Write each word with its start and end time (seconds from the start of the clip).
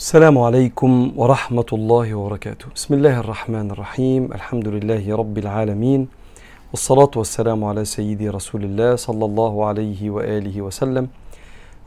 السلام 0.00 0.38
عليكم 0.38 1.12
ورحمة 1.16 1.70
الله 1.72 2.14
وبركاته. 2.14 2.66
بسم 2.74 2.94
الله 2.94 3.20
الرحمن 3.20 3.70
الرحيم، 3.70 4.32
الحمد 4.32 4.68
لله 4.68 5.16
رب 5.16 5.38
العالمين، 5.38 6.08
والصلاة 6.72 7.10
والسلام 7.16 7.64
على 7.64 7.84
سيدي 7.84 8.28
رسول 8.28 8.64
الله 8.64 8.96
صلى 8.96 9.24
الله 9.24 9.66
عليه 9.66 10.10
وآله 10.10 10.62
وسلم. 10.62 11.08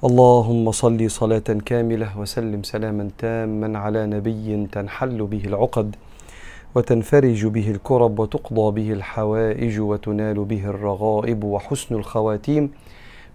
اللهم 0.03 0.71
صل 0.71 1.01
صلاة 1.11 1.49
كاملة 1.65 2.19
وسلم 2.19 2.63
سلاما 2.63 3.09
تاما 3.17 3.79
على 3.79 4.05
نبي 4.05 4.67
تنحل 4.71 5.19
به 5.25 5.43
العقد 5.45 5.95
وتنفرج 6.75 7.45
به 7.45 7.67
الكرب 7.71 8.19
وتقضى 8.19 8.67
به 8.77 8.89
الحوائج 8.93 9.79
وتنال 9.79 10.37
به 10.45 10.63
الرغائب 10.65 11.43
وحسن 11.43 11.95
الخواتيم 11.95 12.63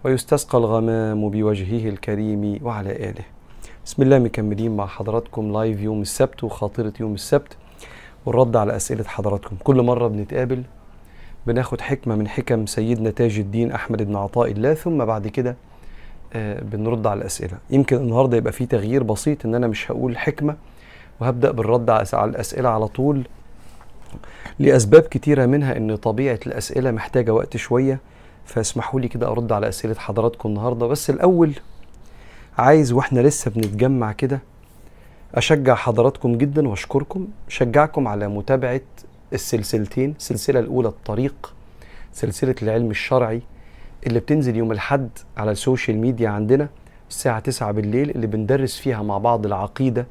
ويستسقى 0.05 0.59
الغمام 0.59 1.31
بوجهه 1.31 1.89
الكريم 1.89 2.43
وعلى 2.63 2.93
آله. 3.11 3.38
بسم 3.89 4.03
الله 4.03 4.19
مكملين 4.19 4.77
مع 4.77 4.87
حضراتكم 4.87 5.53
لايف 5.53 5.81
يوم 5.81 6.03
السبت 6.03 6.45
وخاطرة 6.45 6.93
يوم 7.01 7.15
السبت 7.15 7.57
والرد 8.27 8.57
على 8.57 8.77
أسئلة 8.77 9.05
حضراتكم. 9.05 9.57
كل 9.65 9.83
مرة 9.83 10.09
بنتقابل 10.09 10.63
بناخد 11.47 11.81
حكمة 11.81 12.17
من 12.17 12.29
حكم 12.29 12.67
سيدنا 12.67 13.11
تاج 13.11 13.39
الدين 13.39 13.73
أحمد 13.73 14.03
بن 14.03 14.17
عطاء 14.17 14.51
الله 14.53 14.75
ثم 14.75 15.05
بعد 15.05 15.29
كده 15.29 15.57
آه، 16.33 16.61
بنرد 16.61 17.07
على 17.07 17.21
الأسئلة. 17.21 17.59
يمكن 17.71 17.97
النهاردة 17.97 18.37
يبقى 18.37 18.53
فيه 18.53 18.65
تغيير 18.65 19.03
بسيط 19.03 19.47
إن 19.47 19.55
أنا 19.55 19.67
مش 19.67 19.91
هقول 19.91 20.19
حكمة 20.19 20.57
وهبدأ 21.21 21.51
بالرد 21.51 21.91
على 21.91 22.07
الأسئلة 22.15 22.69
على 22.69 22.89
طول. 22.89 23.23
لأسباب 24.59 25.03
كتيرة 25.03 25.47
منها 25.47 25.77
إن 25.77 25.97
طبيعة 25.97 26.41
الأسئلة 26.47 26.91
محتاجة 26.91 27.35
وقت 27.35 27.57
شوية 27.57 28.01
فاسمحوا 28.45 29.01
لي 29.01 29.09
كده 29.09 29.29
أرد 29.29 29.53
على 29.53 29.69
أسئلة 29.69 29.95
حضراتكم 29.95 30.49
النهاردة. 30.49 30.87
بس 30.87 31.11
الأول 31.11 31.53
عايز 32.59 32.93
وإحنا 32.93 33.21
لسه 33.21 33.51
بنتجمع 33.51 34.13
كده 34.13 34.41
أشجع 35.35 35.75
حضراتكم 35.75 36.39
جدا 36.39 36.69
وأشكركم 36.69 37.29
شجعكم 37.49 38.09
على 38.09 38.29
متابعة 38.29 38.81
السلسلتين 39.33 40.15
السلسلة 40.19 40.61
الأولى 40.61 40.89
الطريق 40.89 41.55
سلسلة 42.13 42.55
العلم 42.63 42.91
الشرعي 42.91 43.43
اللي 44.07 44.21
بتنزل 44.21 44.57
يوم 44.57 44.73
الحد 44.73 45.09
على 45.37 45.51
السوشيال 45.51 45.99
ميديا 45.99 46.29
عندنا 46.29 46.69
الساعة 47.11 47.39
9 47.41 47.73
بالليل 47.73 48.11
اللي 48.11 48.27
بندرس 48.27 48.77
فيها 48.79 49.03
مع 49.03 49.19
بعض 49.19 49.47
العقيدة 49.47 50.07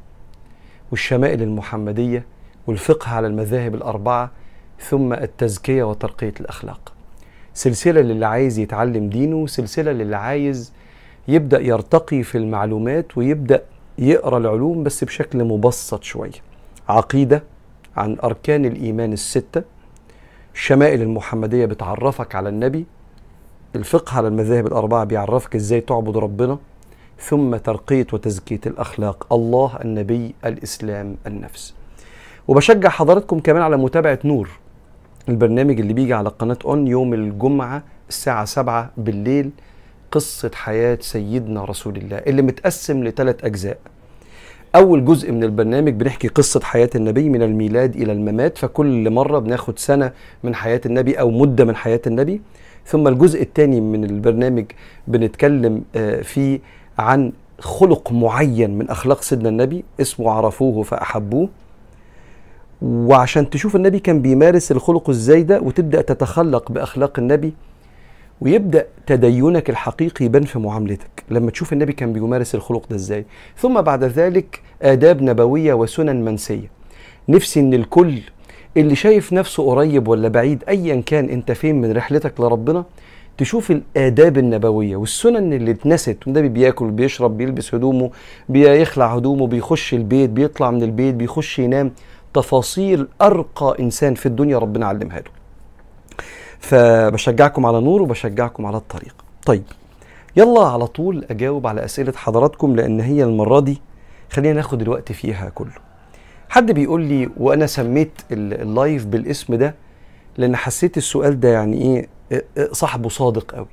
والشمائل 0.92 1.42
المحمدية 1.42 2.26
والفقه 2.68 3.12
على 3.12 3.28
المذاهب 3.28 3.76
الأربعة 3.76 4.32
ثم 4.80 5.14
التزكية 5.14 5.84
وترقية 5.84 6.34
الأخلاق. 6.40 6.94
سلسلة 7.54 8.02
للي 8.02 8.26
عايز 8.26 8.60
يتعلم 8.60 9.10
دينه 9.10 9.48
سلسلة 9.48 9.92
للي 9.92 10.16
عايز 10.16 10.74
يبدأ 11.28 11.60
يرتقي 11.60 12.24
في 12.24 12.38
المعلومات 12.38 13.18
ويبدأ 13.18 13.64
يقرأ 13.98 14.38
العلوم 14.38 14.84
بس 14.84 15.04
بشكل 15.04 15.44
مبسط 15.44 16.04
شوية 16.04 16.32
عقيدة 16.90 17.44
عن 17.98 18.18
أركان 18.24 18.66
الإيمان 18.66 19.14
الستة. 19.14 19.64
الشمائل 20.54 21.02
المحمدية 21.02 21.66
بتعرفك 21.66 22.36
على 22.36 22.50
النبي. 22.50 22.86
الفقه 23.76 24.18
على 24.18 24.28
المذاهب 24.28 24.68
الأربعة 24.68 25.04
بيعرفك 25.04 25.56
إزاي 25.56 25.82
تعبد 25.82 26.18
ربنا. 26.18 26.58
ثم 27.20 27.56
ترقية 27.56 28.08
وتزكية 28.14 28.60
الأخلاق. 28.66 29.34
الله 29.34 29.78
النبي 29.82 30.36
الإسلام 30.46 31.16
النفس. 31.28 31.74
وبشجع 32.48 32.90
حضراتكم 32.90 33.40
كمان 33.40 33.62
على 33.62 33.78
متابعة 33.78 34.20
نور 34.26 34.50
البرنامج 35.30 35.80
اللي 35.80 35.94
بيجي 35.94 36.14
على 36.14 36.30
قناة 36.30 36.58
اون 36.66 36.88
يوم 36.88 37.14
الجمعة 37.14 37.84
الساعة 38.10 38.46
7 38.46 38.92
بالليل. 38.98 39.52
قصة 40.12 40.52
حياة 40.54 40.98
سيدنا 41.02 41.66
رسول 41.66 41.98
الله 41.98 42.18
اللي 42.18 42.42
متقسم 42.42 43.04
لثلاث 43.04 43.46
أجزاء. 43.46 43.78
أول 44.76 45.06
جزء 45.06 45.32
من 45.32 45.44
البرنامج 45.44 45.94
بنحكي 45.94 46.28
قصة 46.28 46.60
حياة 46.64 46.90
النبي 46.96 47.30
من 47.30 47.42
الميلاد 47.42 47.96
إلى 47.96 48.12
الممات 48.12 48.58
فكل 48.58 49.10
مرة 49.10 49.40
بناخد 49.40 49.80
سنة 49.80 50.12
من 50.44 50.56
حياة 50.56 50.82
النبي 50.86 51.20
أو 51.20 51.32
مدة 51.32 51.66
من 51.66 51.76
حياة 51.76 52.02
النبي. 52.08 52.42
ثم 52.86 53.08
الجزء 53.08 53.42
الثاني 53.42 53.82
من 53.82 54.04
البرنامج 54.04 54.66
بنتكلم 55.08 55.84
آه، 55.96 56.22
فيه 56.22 56.60
عن 57.00 57.32
خلق 57.60 58.12
معين 58.12 58.78
من 58.78 58.90
أخلاق 58.90 59.22
سيدنا 59.22 59.50
النبي 59.50 59.84
اسمه 60.02 60.32
عرفوه 60.32 60.84
فأحبوه. 60.84 61.50
وعشان 62.82 63.50
تشوف 63.50 63.76
النبي 63.76 64.00
كان 64.00 64.22
بيمارس 64.22 64.72
الخلق 64.72 65.10
إزاي 65.10 65.44
ده 65.44 65.62
وتبدأ 65.62 66.02
تتخلق 66.02 66.72
بأخلاق 66.72 67.20
النبي 67.20 67.54
ويبدأ 68.42 68.86
تدينك 69.08 69.70
الحقيقي 69.70 70.26
يبان 70.26 70.44
في 70.44 70.60
معاملتك. 70.60 71.24
لما 71.30 71.52
تشوف 71.52 71.74
النبي 71.74 71.94
كان 71.94 72.14
بيمارس 72.14 72.56
الخلق 72.56 72.90
ده 72.90 72.96
إزاي. 72.96 73.26
ثم 73.58 73.82
بعد 73.82 74.04
ذلك 74.04 74.62
آداب 74.82 75.22
نبوية 75.22 75.74
وسنن 75.74 76.26
منسية. 76.26 76.72
نفسي 77.30 77.60
إن 77.60 77.74
الكل 77.74 78.20
اللي 78.78 78.96
شايف 78.96 79.34
نفسه 79.34 79.66
قريب 79.70 80.08
ولا 80.08 80.28
بعيد 80.28 80.64
ايا 80.70 81.04
كان 81.06 81.30
أنت 81.30 81.52
فين 81.52 81.82
من 81.82 81.92
رحلتك 81.92 82.40
لربنا 82.42 82.86
تشوف 83.38 83.72
الآداب 83.72 84.38
النبوية 84.38 84.96
والسنن 84.96 85.54
اللي 85.54 85.72
اتنست 85.72 86.18
والنبي 86.28 86.50
بياكل 86.50 86.92
بيشرب 86.92 87.38
بيلبس 87.38 87.76
هدومه 87.76 88.12
بيخلع 88.50 89.16
هدومه 89.16 89.48
بيخش 89.48 89.94
البيت 89.94 90.30
بيطلع 90.30 90.72
من 90.72 90.84
البيت 90.84 91.16
بيخش 91.16 91.60
ينام. 91.60 91.92
تفاصيل 92.34 93.08
أرقى 93.22 93.76
إنسان 93.80 94.14
في 94.14 94.26
الدنيا 94.26 94.58
ربنا 94.58 94.86
علمها 94.86 95.20
له. 95.20 95.37
فبشجعكم 96.60 97.66
على 97.66 97.82
نور 97.82 98.02
وبشجعكم 98.02 98.66
على 98.66 98.78
الطريق. 98.78 99.16
طيب 99.46 99.64
يلا 100.38 100.62
على 100.68 100.88
طول 100.88 101.26
أجاوب 101.30 101.68
على 101.68 101.86
أسئلة 101.86 102.14
حضراتكم 102.16 102.76
لأن 102.76 103.00
هي 103.00 103.24
المرة 103.24 103.60
دي 103.60 103.82
خلينا 104.32 104.54
ناخد 104.54 104.82
الوقت 104.82 105.12
فيها 105.12 105.50
كله. 105.50 105.72
حد 106.50 106.72
بيقول 106.72 107.02
لي 107.02 107.30
وأنا 107.38 107.68
سميت 107.68 108.12
ال- 108.32 108.62
ال 108.62 108.70
live 108.70 109.06
بالاسم 109.06 109.56
ده 109.56 109.76
لأن 110.38 110.56
حسيت 110.56 110.98
السؤال 110.98 111.40
ده 111.40 111.50
يعني 111.50 111.82
إيه 111.82 112.08
إيه- 112.40 112.44
إيه 112.58 112.70
صاحبه 112.74 113.10
صادق 113.10 113.52
قوي. 113.56 113.68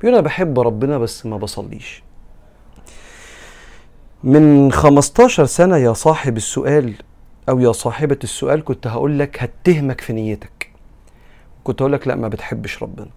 بيقول 0.00 0.14
أنا 0.14 0.24
بحب 0.24 0.60
ربنا 0.60 0.98
بس 0.98 1.26
ما 1.26 1.36
بصليش. 1.36 2.02
من 4.24 4.72
15 4.72 5.44
سنة 5.44 5.76
يا 5.76 5.92
صاحب 5.92 6.36
السؤال 6.36 6.94
أو 7.48 7.58
يا 7.60 7.72
صاحبة 7.72 8.18
السؤال 8.24 8.64
كنت 8.64 8.86
هقول 8.86 9.18
لك 9.18 9.42
هتهمك 9.42 10.00
في 10.00 10.12
نيتك. 10.12 10.70
كنت 11.66 11.80
أقول 11.80 11.92
لك 11.92 12.08
لا 12.08 12.14
ما 12.14 12.28
بتحبش 12.28 12.82
ربنا. 12.82 13.08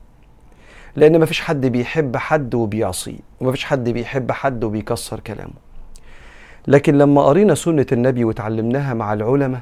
لأن 0.95 1.19
ما 1.19 1.25
فيش 1.25 1.41
حد 1.41 1.65
بيحب 1.65 2.17
حد 2.17 2.55
وبيعصيه 2.55 3.19
وما 3.39 3.51
فيش 3.51 3.65
حد 3.65 3.89
بيحب 3.89 4.31
حد 4.31 4.63
وبيكسر 4.63 5.19
كلامه. 5.19 5.53
لكن 6.67 6.97
لما 6.97 7.23
قرينا 7.23 7.55
سنة 7.55 7.85
النبي 7.91 8.25
وتعلمناها 8.25 8.93
مع 8.93 9.13
العلماء 9.13 9.61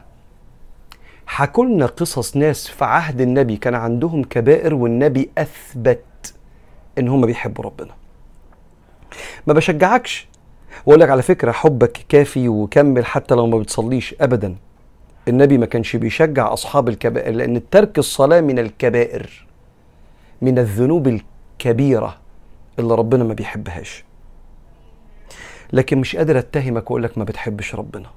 حكوا 1.28 1.66
لنا 1.66 1.86
قصص 1.86 2.38
ناس 2.38 2.68
في 2.68 2.86
عهد 2.86 3.22
النبي 3.22 3.58
كان 3.58 3.76
عندهم 3.76 4.24
كبائر 4.24 4.74
والنبي 4.74 5.30
أثبت 5.38 6.34
إن 6.98 7.08
هم 7.08 7.26
بيحبوا 7.26 7.64
ربنا. 7.64 7.94
ما 9.48 9.54
بشجعكش. 9.54 10.28
وأقول 10.86 11.02
لك 11.02 11.10
على 11.10 11.22
فكرة 11.22 11.52
حبك 11.52 12.06
كافي 12.10 12.50
وكمل 12.50 13.06
حتى 13.06 13.36
لو 13.36 13.48
ما 13.48 13.58
بتصليش 13.58 14.16
ابدا. 14.22 14.56
النبي 15.28 15.58
ما 15.58 15.66
كانش 15.66 15.96
بيشجع 15.96 16.54
أصحاب 16.54 16.90
الكبائر 16.90 17.34
لأن 17.36 17.70
ترك 17.70 18.00
الصلاة 18.00 18.42
من 18.42 18.60
الكبائر 18.60 19.46
من 20.42 20.60
الذنوب 20.60 21.08
الكبيرة 21.60 22.18
اللي 22.80 22.96
ربنا 22.96 23.24
ما 23.24 23.34
بيحبهاش. 23.34 24.04
لكن 25.74 25.98
مش 25.98 26.16
قادر 26.16 26.40
أتهمك 26.40 26.92
وأقول 26.92 27.04
لك 27.04 27.18
ما 27.18 27.24
بتحبش 27.24 27.76
ربنا. 27.76 28.10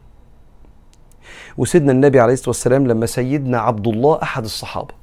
وسيدنا 1.59 1.93
النبي 1.93 2.21
عليه 2.21 2.33
الصلاة 2.33 2.49
والسلام 2.49 2.87
لما 2.87 3.07
سيدنا 3.07 3.59
عبد 3.59 3.87
الله 3.87 4.19
أحد 4.23 4.45
الصحابة 4.45 4.95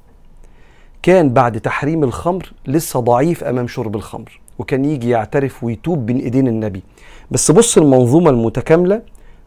كان 1.02 1.32
بعد 1.32 1.60
تحريم 1.60 2.04
الخمر 2.04 2.52
لسه 2.66 3.00
ضعيف 3.00 3.44
أمام 3.44 3.68
شرب 3.68 3.96
الخمر 3.96 4.40
وكان 4.58 4.84
يجي 4.84 5.10
يعترف 5.10 5.64
ويتوب 5.64 6.06
بين 6.06 6.18
إيدين 6.18 6.48
النبي. 6.48 6.82
بس 7.30 7.50
بص 7.50 7.78
المنظومة 7.78 8.30
المتكاملة 8.30 9.02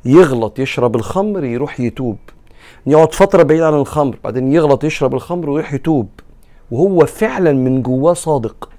يغلط 0.05 0.59
يشرب 0.59 0.95
الخمر 0.95 1.43
يروح 1.43 1.79
يتوب. 1.79 2.17
يقعد 2.85 3.13
فترة 3.13 3.43
بعيد 3.43 3.61
عن 3.61 3.73
الخمر 3.73 4.17
بعدين 4.23 4.53
يغلط 4.53 4.83
يشرب 4.83 5.13
الخمر 5.13 5.49
ويروح 5.49 5.73
يتوب. 5.73 6.09
وهو 6.71 7.05
فعلا 7.05 7.51
من 7.51 7.81
جواه 7.81 8.13
صادق. 8.13 8.69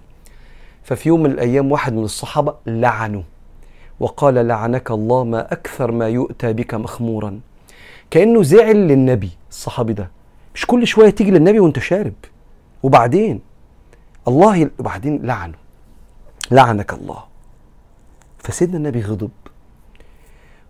ففي 0.82 1.08
يوم 1.08 1.22
من 1.22 1.30
الأيام 1.30 1.72
واحد 1.72 1.92
من 1.92 2.04
الصحابة 2.04 2.54
لعنه 2.66 3.24
وقال 4.00 4.34
لعنك 4.34 4.90
الله 4.90 5.24
ما 5.24 5.52
أكثر 5.52 5.90
ما 5.90 6.08
يؤتى 6.08 6.52
بك 6.52 6.74
مخمورا. 6.74 7.40
كأنه 8.10 8.42
زعل 8.42 8.76
للنبي 8.76 9.30
الصحابي 9.50 9.92
ده. 9.92 10.10
مش 10.54 10.66
كل 10.66 10.86
شوية 10.86 11.10
تيجي 11.10 11.30
للنبي 11.30 11.60
وأنت 11.60 11.78
شارب. 11.78 12.12
وبعدين؟ 12.82 13.40
الله. 14.28 14.70
وبعدين 14.78 15.22
لعنه. 15.22 15.54
لعنك 16.50 16.92
الله. 16.92 17.24
فسيدنا 18.38 18.76
النبي 18.76 19.00
غضب. 19.00 19.30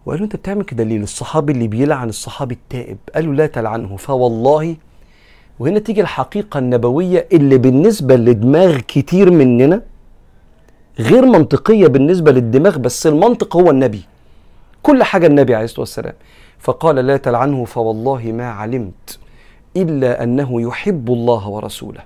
وقال 0.06 0.18
له 0.18 0.24
انت 0.24 0.36
بتعمل 0.36 0.64
كده 0.64 0.84
ليه؟ 0.84 0.98
للصحابي 0.98 1.52
اللي 1.52 1.68
بيلعن 1.68 2.08
الصحابي 2.08 2.54
التائب. 2.54 2.98
قال 3.14 3.26
له 3.26 3.34
لا 3.34 3.46
تلعنه. 3.46 3.96
فوالله 3.96 4.76
وهنا 5.58 5.78
تيجي 5.78 6.00
الحقيقة 6.00 6.58
النبوية 6.58 7.28
اللي 7.32 7.58
بالنسبة 7.58 8.16
لدماغ 8.16 8.78
كتير 8.78 9.30
مننا 9.30 9.82
غير 10.98 11.26
منطقية 11.26 11.86
بالنسبة 11.86 12.32
للدماغ 12.32 12.78
بس 12.78 13.06
المنطق 13.06 13.56
هو 13.56 13.70
النبي. 13.70 14.02
كل 14.82 15.02
حاجة 15.02 15.26
النبي 15.26 15.54
عليه 15.54 15.64
الصلاة 15.64 15.80
والسلام. 15.80 16.14
فقال 16.58 16.96
لا 16.96 17.16
تلعنه 17.16 17.64
فوالله 17.64 18.32
ما 18.32 18.50
علمت 18.50 19.18
إلا 19.76 20.22
أنه 20.22 20.60
يحب 20.62 21.10
الله 21.12 21.48
ورسوله. 21.48 22.00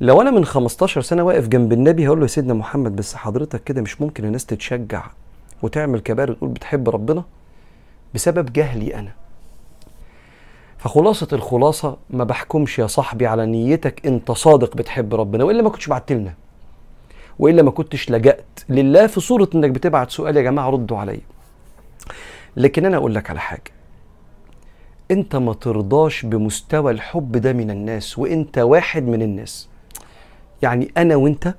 لو 0.00 0.22
أنا 0.22 0.30
من 0.30 0.44
15 0.44 1.00
سنة 1.00 1.22
واقف 1.22 1.48
جنب 1.48 1.72
النبي 1.72 2.06
هقول 2.06 2.18
له 2.18 2.22
يا 2.22 2.28
سيدنا 2.28 2.54
محمد 2.54 2.96
بس 2.96 3.14
حضرتك 3.14 3.64
كده 3.64 3.82
مش 3.82 4.00
ممكن 4.00 4.24
الناس 4.24 4.46
تتشجع. 4.46 5.04
وتعمل 5.62 6.00
كبار 6.00 6.30
وتقول 6.30 6.50
بتحب 6.50 6.88
ربنا 6.88 7.24
بسبب 8.14 8.52
جهلي 8.52 8.94
أنا. 8.94 9.12
فخلاصة 10.78 11.28
الخلاصة 11.32 11.96
ما 12.10 12.24
بحكمش 12.24 12.78
يا 12.78 12.86
صاحبي 12.86 13.26
على 13.26 13.46
نيتك 13.46 14.06
أنت 14.06 14.32
صادق 14.32 14.76
بتحب 14.76 15.14
ربنا 15.14 15.44
وإلا 15.44 15.62
ما 15.62 15.68
كنتش 15.70 15.88
بعت 15.88 16.12
لنا 16.12 16.34
وإلا 17.38 17.62
ما 17.62 17.70
كنتش 17.70 18.10
لجأت 18.10 18.60
لله 18.68 19.06
في 19.06 19.20
صورة 19.20 19.48
إنك 19.54 19.70
بتبعت 19.70 20.10
سؤال 20.10 20.36
يا 20.36 20.42
جماعة 20.42 20.70
ردوا 20.70 20.98
عليا. 20.98 21.20
لكن 22.56 22.86
أنا 22.86 22.96
أقول 22.96 23.14
لك 23.14 23.30
على 23.30 23.40
حاجة 23.40 23.70
أنت 25.10 25.36
ما 25.36 25.54
ترضاش 25.54 26.26
بمستوى 26.26 26.92
الحب 26.92 27.32
ده 27.36 27.52
من 27.52 27.70
الناس 27.70 28.18
وأنت 28.18 28.58
واحد 28.58 29.02
من 29.02 29.22
الناس. 29.22 29.68
يعني 30.62 30.92
أنا 30.96 31.16
وأنت 31.16 31.54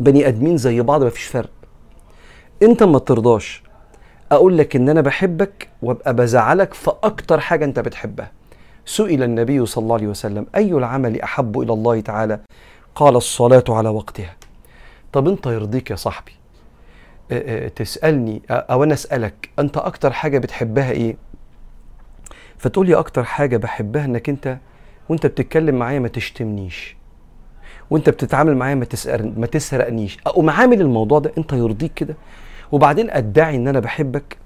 بني 0.00 0.28
آدمين 0.28 0.56
زي 0.56 0.80
بعض 0.80 1.02
ما 1.02 1.10
فيش 1.10 1.24
فرق. 1.24 1.50
انت 2.62 2.82
ما 2.82 2.98
ترضاش. 2.98 3.62
أقول 4.32 4.58
لك 4.58 4.76
ان 4.76 4.88
أنا 4.88 5.00
بحبك 5.00 5.68
وابقى 5.82 6.14
بزعلك 6.14 6.74
في 6.74 6.92
أكتر 7.02 7.40
حاجة 7.40 7.64
انت 7.64 7.80
بتحبها. 7.80 8.30
سئل 8.86 9.22
النبي 9.22 9.66
صلى 9.66 9.82
الله 9.82 9.94
عليه 9.94 10.06
وسلم 10.06 10.46
أي 10.54 10.72
العمل 10.72 11.20
أحب 11.22 11.60
إلى 11.60 11.72
الله 11.72 12.00
تعالى؟ 12.00 12.40
قال 12.94 13.16
الصلاة 13.16 13.64
على 13.68 13.88
وقتها. 13.88 14.36
طب 15.12 15.28
انت 15.28 15.46
يرضيك 15.46 15.90
يا 15.90 15.96
صاحبي؟ 15.96 16.32
آه 17.30 17.64
آه 17.66 17.68
تسألني 17.68 18.42
أو 18.50 18.84
أنا 18.84 18.94
أسألك 18.94 19.50
أنت 19.58 19.76
أكتر 19.76 20.12
حاجة 20.12 20.38
بتحبها 20.38 20.90
إيه؟ 20.90 21.16
فتقول 22.58 22.86
لي 22.86 22.94
أكتر 22.94 23.24
حاجة 23.24 23.56
بحبها 23.56 24.04
إنك 24.04 24.28
أنت 24.28 24.58
وأنت 25.08 25.26
بتتكلم 25.26 25.74
معايا 25.74 25.98
ما 25.98 26.08
تشتمنيش 26.08 26.96
وأنت 27.90 28.10
بتتعامل 28.10 28.56
معايا 28.56 28.74
ما 28.74 28.86
ما 29.36 29.46
تسرقنيش. 29.46 30.18
أقوم 30.26 30.50
عامل 30.50 30.80
الموضوع 30.80 31.18
ده 31.18 31.32
انت 31.38 31.52
يرضيك 31.52 31.94
كده؟ 31.94 32.14
وبعدين 32.72 33.10
أدعي 33.10 33.56
إن 33.56 33.68
أنا 33.68 33.80
بحبك. 33.80 34.36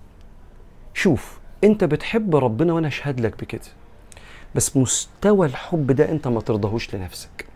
شوف 0.95 1.39
أنت 1.65 1.85
بتحب 1.85 2.37
ربنا 2.37 2.73
وأنا 2.73 2.89
اشهد 2.89 3.21
لك 3.21 3.41
بكده. 3.41 3.61
بس 4.55 4.77
مستوى 4.77 5.47
الحب 5.47 5.93
ده 5.93 6.11
أنت 6.11 6.29
ما 6.29 6.41
ترضاهوش 6.41 6.95
لنفسك. 6.95 7.47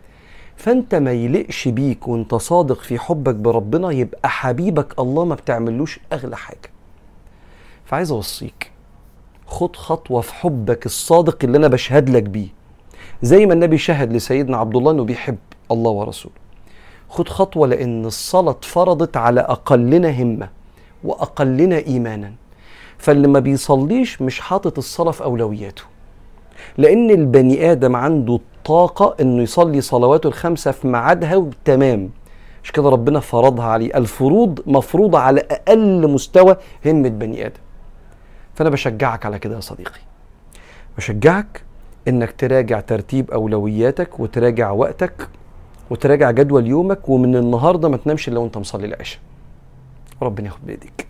فأنت 0.55 0.95
ما 0.95 1.11
يلقش 1.11 1.67
بيك 1.67 2.07
وأنت 2.07 2.35
صادق 2.35 2.79
في 2.81 2.99
حبك 2.99 3.35
بربنا 3.35 3.91
يبقى 3.91 4.29
حبيبك 4.29 4.99
الله 4.99 5.25
ما 5.25 5.35
بتعملوش 5.35 5.99
أغلى 6.13 6.37
حاجة. 6.37 6.69
فعايز 7.85 8.11
أوصيك 8.11 8.71
خد 9.47 9.75
خطوة 9.75 10.21
في 10.21 10.33
حبك 10.33 10.85
الصادق 10.85 11.37
اللي 11.43 11.57
أنا 11.57 11.67
بشهد 11.67 12.09
لك 12.09 12.23
بيه. 12.23 12.47
زي 13.21 13.45
ما 13.45 13.53
النبي 13.53 13.77
شهد 13.77 14.13
لسيدنا 14.13 14.57
عبد 14.57 14.75
الله 14.75 14.91
إنه 14.91 15.03
بيحب 15.03 15.37
الله 15.71 15.91
ورسوله. 15.91 16.35
خد 17.09 17.29
خطوة 17.29 17.67
لأن 17.67 18.05
الصلاة 18.05 18.51
اتفرضت 18.51 19.17
على 19.17 19.41
أقلنا 19.41 20.21
همة 20.21 20.49
وأقلنا 21.03 21.77
إيمانا. 21.77 22.33
فاللي 22.97 23.27
ما 23.27 23.39
بيصليش 23.39 24.21
مش 24.21 24.39
حاطط 24.39 24.77
الصلاة 24.77 25.11
في 25.11 25.23
أولوياته. 25.23 25.83
لأن 26.77 27.11
البني 27.11 27.71
آدم 27.71 27.95
عنده 27.95 28.35
الطاقة 28.35 29.15
إنه 29.21 29.43
يصلي 29.43 29.81
صلواته 29.81 30.27
الخمسة 30.27 30.71
في 30.71 30.87
ميعادها 30.87 31.35
وتمام. 31.35 32.09
مش 32.63 32.71
كده 32.71 32.89
ربنا 32.89 33.19
فرضها 33.19 33.65
عليه. 33.65 33.97
الفروض 33.97 34.59
مفروضة 34.65 35.19
على 35.19 35.41
أقل 35.51 36.07
مستوى 36.07 36.55
همة 36.85 37.09
بني 37.09 37.45
آدم. 37.45 37.59
فأنا 38.53 38.69
بشجعك 38.69 39.25
على 39.25 39.39
كده 39.39 39.55
يا 39.55 39.59
صديقي. 39.61 39.99
بشجعك 40.97 41.61
إنك 42.07 42.31
تراجع 42.31 42.79
ترتيب 42.79 43.31
أولوياتك 43.31 44.19
وتراجع 44.19 44.71
وقتك 44.71 45.27
وتراجع 45.89 46.31
جدول 46.31 46.67
يومك 46.67 47.09
ومن 47.09 47.35
النهارده 47.35 47.89
ما 47.89 47.97
تنامش 47.97 48.27
إلا 48.27 48.39
وأنت 48.39 48.57
مصلي 48.57 48.85
العشاء. 48.85 49.19
ربنا 50.21 50.45
ياخد 50.45 50.59
بايديك 50.65 51.07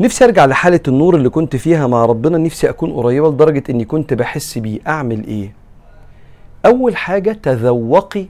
نفسي 0.00 0.24
أرجع 0.24 0.44
لحالة 0.46 0.80
النور 0.88 1.16
اللي 1.16 1.28
كنت 1.28 1.56
فيها 1.56 1.86
مع 1.86 2.04
ربنا. 2.04 2.38
نفسي 2.38 2.68
أكون 2.70 2.92
قريبة 2.92 3.30
لدرجة 3.30 3.62
إني 3.70 3.84
كنت 3.84 4.14
بحس 4.14 4.58
بيه. 4.58 4.80
أعمل 4.86 5.26
إيه؟ 5.26 5.52
أول 6.66 6.96
حاجة 6.96 7.32
تذوقي 7.32 8.26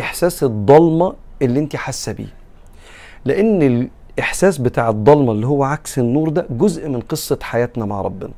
إحساس 0.00 0.44
الضلمة 0.44 1.14
اللي 1.42 1.60
أنت 1.60 1.76
حاسة 1.76 2.12
بيه. 2.12 2.34
لأن 3.24 3.88
الإحساس 4.18 4.58
بتاع 4.58 4.88
الضلمة 4.88 5.32
اللي 5.32 5.46
هو 5.46 5.64
عكس 5.64 5.98
النور 5.98 6.28
ده 6.28 6.46
جزء 6.50 6.88
من 6.88 7.00
قصة 7.00 7.38
حياتنا 7.42 7.84
مع 7.84 8.00
ربنا. 8.02 8.32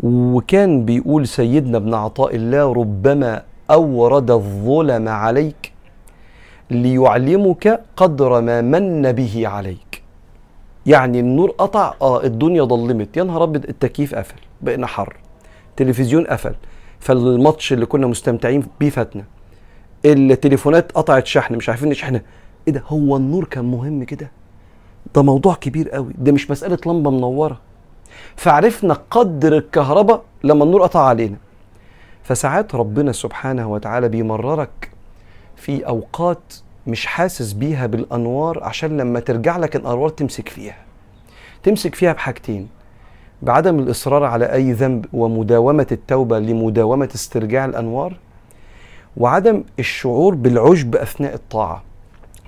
وكان 0.00 0.84
بيقول 0.84 1.28
سيدنا 1.28 1.76
ابن 1.78 1.94
عطاء 1.94 2.36
الله 2.36 2.72
ربما 2.72 3.42
اورد 3.70 4.30
الظلم 4.30 5.08
عليك 5.08 5.72
ليعلمك 6.70 7.84
قدر 7.96 8.40
ما 8.40 8.60
من 8.60 9.12
به 9.12 9.48
عليك. 9.48 10.02
يعني 10.86 11.20
النور 11.20 11.50
قطع 11.50 11.94
آه 12.02 12.24
الدنيا 12.24 12.64
ضلمت 12.64 13.16
يا 13.16 13.22
نهار 13.22 13.42
أبيض 13.42 13.64
التكييف 13.64 14.14
قفل 14.14 14.34
بقينا 14.60 14.86
حر. 14.86 15.16
التلفزيون 15.70 16.26
قفل 16.26 16.54
فالماتش 17.00 17.72
اللي 17.72 17.86
كنا 17.86 18.06
مستمتعين 18.06 18.64
بيه 18.80 18.90
فاتنا. 18.90 19.24
التليفونات 20.04 20.92
قطعت 20.92 21.26
شحن 21.26 21.54
مش 21.54 21.68
عارفين 21.68 21.88
نشحنها 21.88 22.22
إيه 22.68 22.72
ده؟ 22.72 22.82
هو 22.88 23.16
النور 23.16 23.44
كان 23.44 23.64
مهم 23.64 24.04
كده؟ 24.04 24.30
ده 25.14 25.22
موضوع 25.22 25.54
كبير 25.54 25.90
قوي. 25.90 26.12
ده 26.18 26.32
مش 26.32 26.50
مسألة 26.50 26.78
لمبة 26.86 27.10
منورة. 27.10 27.60
فعرفنا 28.36 28.96
قدر 29.10 29.56
الكهرباء 29.56 30.22
لما 30.44 30.64
النور 30.64 30.82
قطع 30.82 31.00
علينا. 31.00 31.36
فساعات 32.22 32.74
ربنا 32.74 33.12
سبحانه 33.12 33.72
وتعالى 33.72 34.08
بيمررك 34.08 34.90
في 35.56 35.86
أوقات 35.86 36.54
مش 36.86 37.06
حاسس 37.06 37.52
بيها 37.52 37.86
بالأنوار 37.86 38.64
عشان 38.64 38.96
لما 38.96 39.20
ترجع 39.20 39.56
لك 39.56 39.76
الأنوار 39.76 40.08
تمسك 40.08 40.48
فيها. 40.48 40.76
تمسك 41.62 41.94
فيها 41.94 42.12
بحاجتين. 42.12 42.68
بعدم 43.42 43.78
الإصرار 43.78 44.24
على 44.24 44.52
أي 44.52 44.72
ذنب 44.72 45.06
ومداومة 45.12 45.86
التوبة 45.92 46.38
لمداومة 46.38 47.08
استرجاع 47.14 47.64
الأنوار 47.64 48.16
وعدم 49.16 49.64
الشعور 49.78 50.34
بالعجب 50.34 50.96
أثناء 50.96 51.34
الطاعة. 51.34 51.82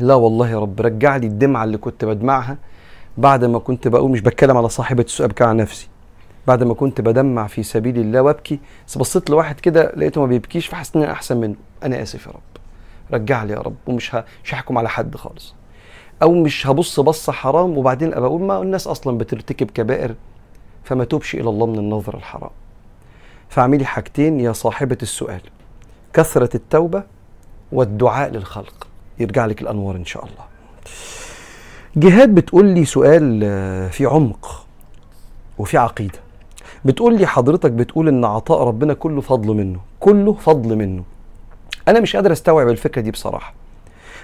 لا 0.00 0.14
والله 0.14 0.50
يا 0.50 0.58
رب 0.58 0.80
رجع 0.80 1.16
لي 1.16 1.26
الدمعة 1.26 1.64
اللي 1.64 1.78
كنت 1.78 2.04
بدمعها 2.04 2.56
بعد 3.18 3.44
ما 3.44 3.58
كنت 3.58 3.88
بقول 3.88 4.10
مش 4.10 4.20
بتكلم 4.20 4.56
على 4.56 4.68
صاحبة 4.68 5.02
السؤال 5.02 5.28
بتكلم 5.28 5.48
على 5.48 5.58
نفسي. 5.58 5.88
بعد 6.46 6.62
ما 6.62 6.74
كنت 6.74 7.00
بدمع 7.00 7.46
في 7.46 7.62
سبيل 7.62 7.98
الله 7.98 8.22
وابكي 8.22 8.60
بس 8.88 8.98
بصيت 8.98 9.30
لواحد 9.30 9.60
كده 9.60 9.92
لقيته 9.96 10.20
ما 10.20 10.26
بيبكيش 10.26 10.66
فحسيت 10.66 10.96
ان 10.96 11.02
أنا 11.02 11.12
أحسن 11.12 11.36
منه. 11.36 11.54
أنا 11.82 12.02
آسف 12.02 12.26
يا 12.26 12.32
رب. 12.32 12.40
رجع 13.12 13.44
لي 13.44 13.52
يا 13.52 13.58
رب 13.58 13.74
ومش. 13.86 14.14
مش 14.44 14.54
هحكم 14.54 14.78
على 14.78 14.88
حد 14.88 15.16
خالص. 15.16 15.54
أو 16.22 16.34
مش 16.42 16.66
هبص 16.66 17.00
بصة 17.00 17.32
حرام 17.32 17.78
وبعدين 17.78 18.14
أبقى 18.14 18.28
أقول 18.28 18.42
ما 18.42 18.62
الناس 18.62 18.86
أصلا 18.86 19.18
بترتكب 19.18 19.70
كبائر 19.70 20.14
فما 20.84 21.04
توبش 21.04 21.34
إلى 21.34 21.48
الله 21.48 21.66
من 21.66 21.78
النظر 21.78 22.14
الحرام. 22.16 22.50
فاعملي 23.48 23.84
حاجتين 23.84 24.40
يا 24.40 24.52
صاحبة 24.52 24.98
السؤال. 25.02 25.40
كثرة 26.12 26.56
التوبة 26.56 27.02
والدعاء 27.72 28.30
للخلق. 28.30 28.86
يرجع 29.18 29.46
لك 29.46 29.62
الأنوار 29.62 29.96
إن 29.96 30.04
شاء 30.04 30.24
الله. 30.24 30.44
جهاد 31.96 32.34
بتقول 32.34 32.64
لي 32.66 32.84
سؤال 32.84 33.40
في 33.90 34.06
عمق 34.06 34.66
وفي 35.58 35.78
عقيدة. 35.78 36.18
بتقول 36.84 37.18
لي 37.18 37.26
حضرتك 37.26 37.70
بتقول 37.72 38.08
إن 38.08 38.24
عطاء 38.24 38.62
ربنا 38.64 38.94
كله 38.94 39.20
فضل 39.20 39.54
منه 39.54 39.80
كله 40.00 40.32
فضل 40.32 40.76
منه. 40.76 41.04
أنا 41.88 42.00
مش 42.00 42.16
قادر 42.16 42.32
أستوعب 42.32 42.68
الفكرة 42.68 43.02
دي 43.02 43.10
بصراحة. 43.10 43.54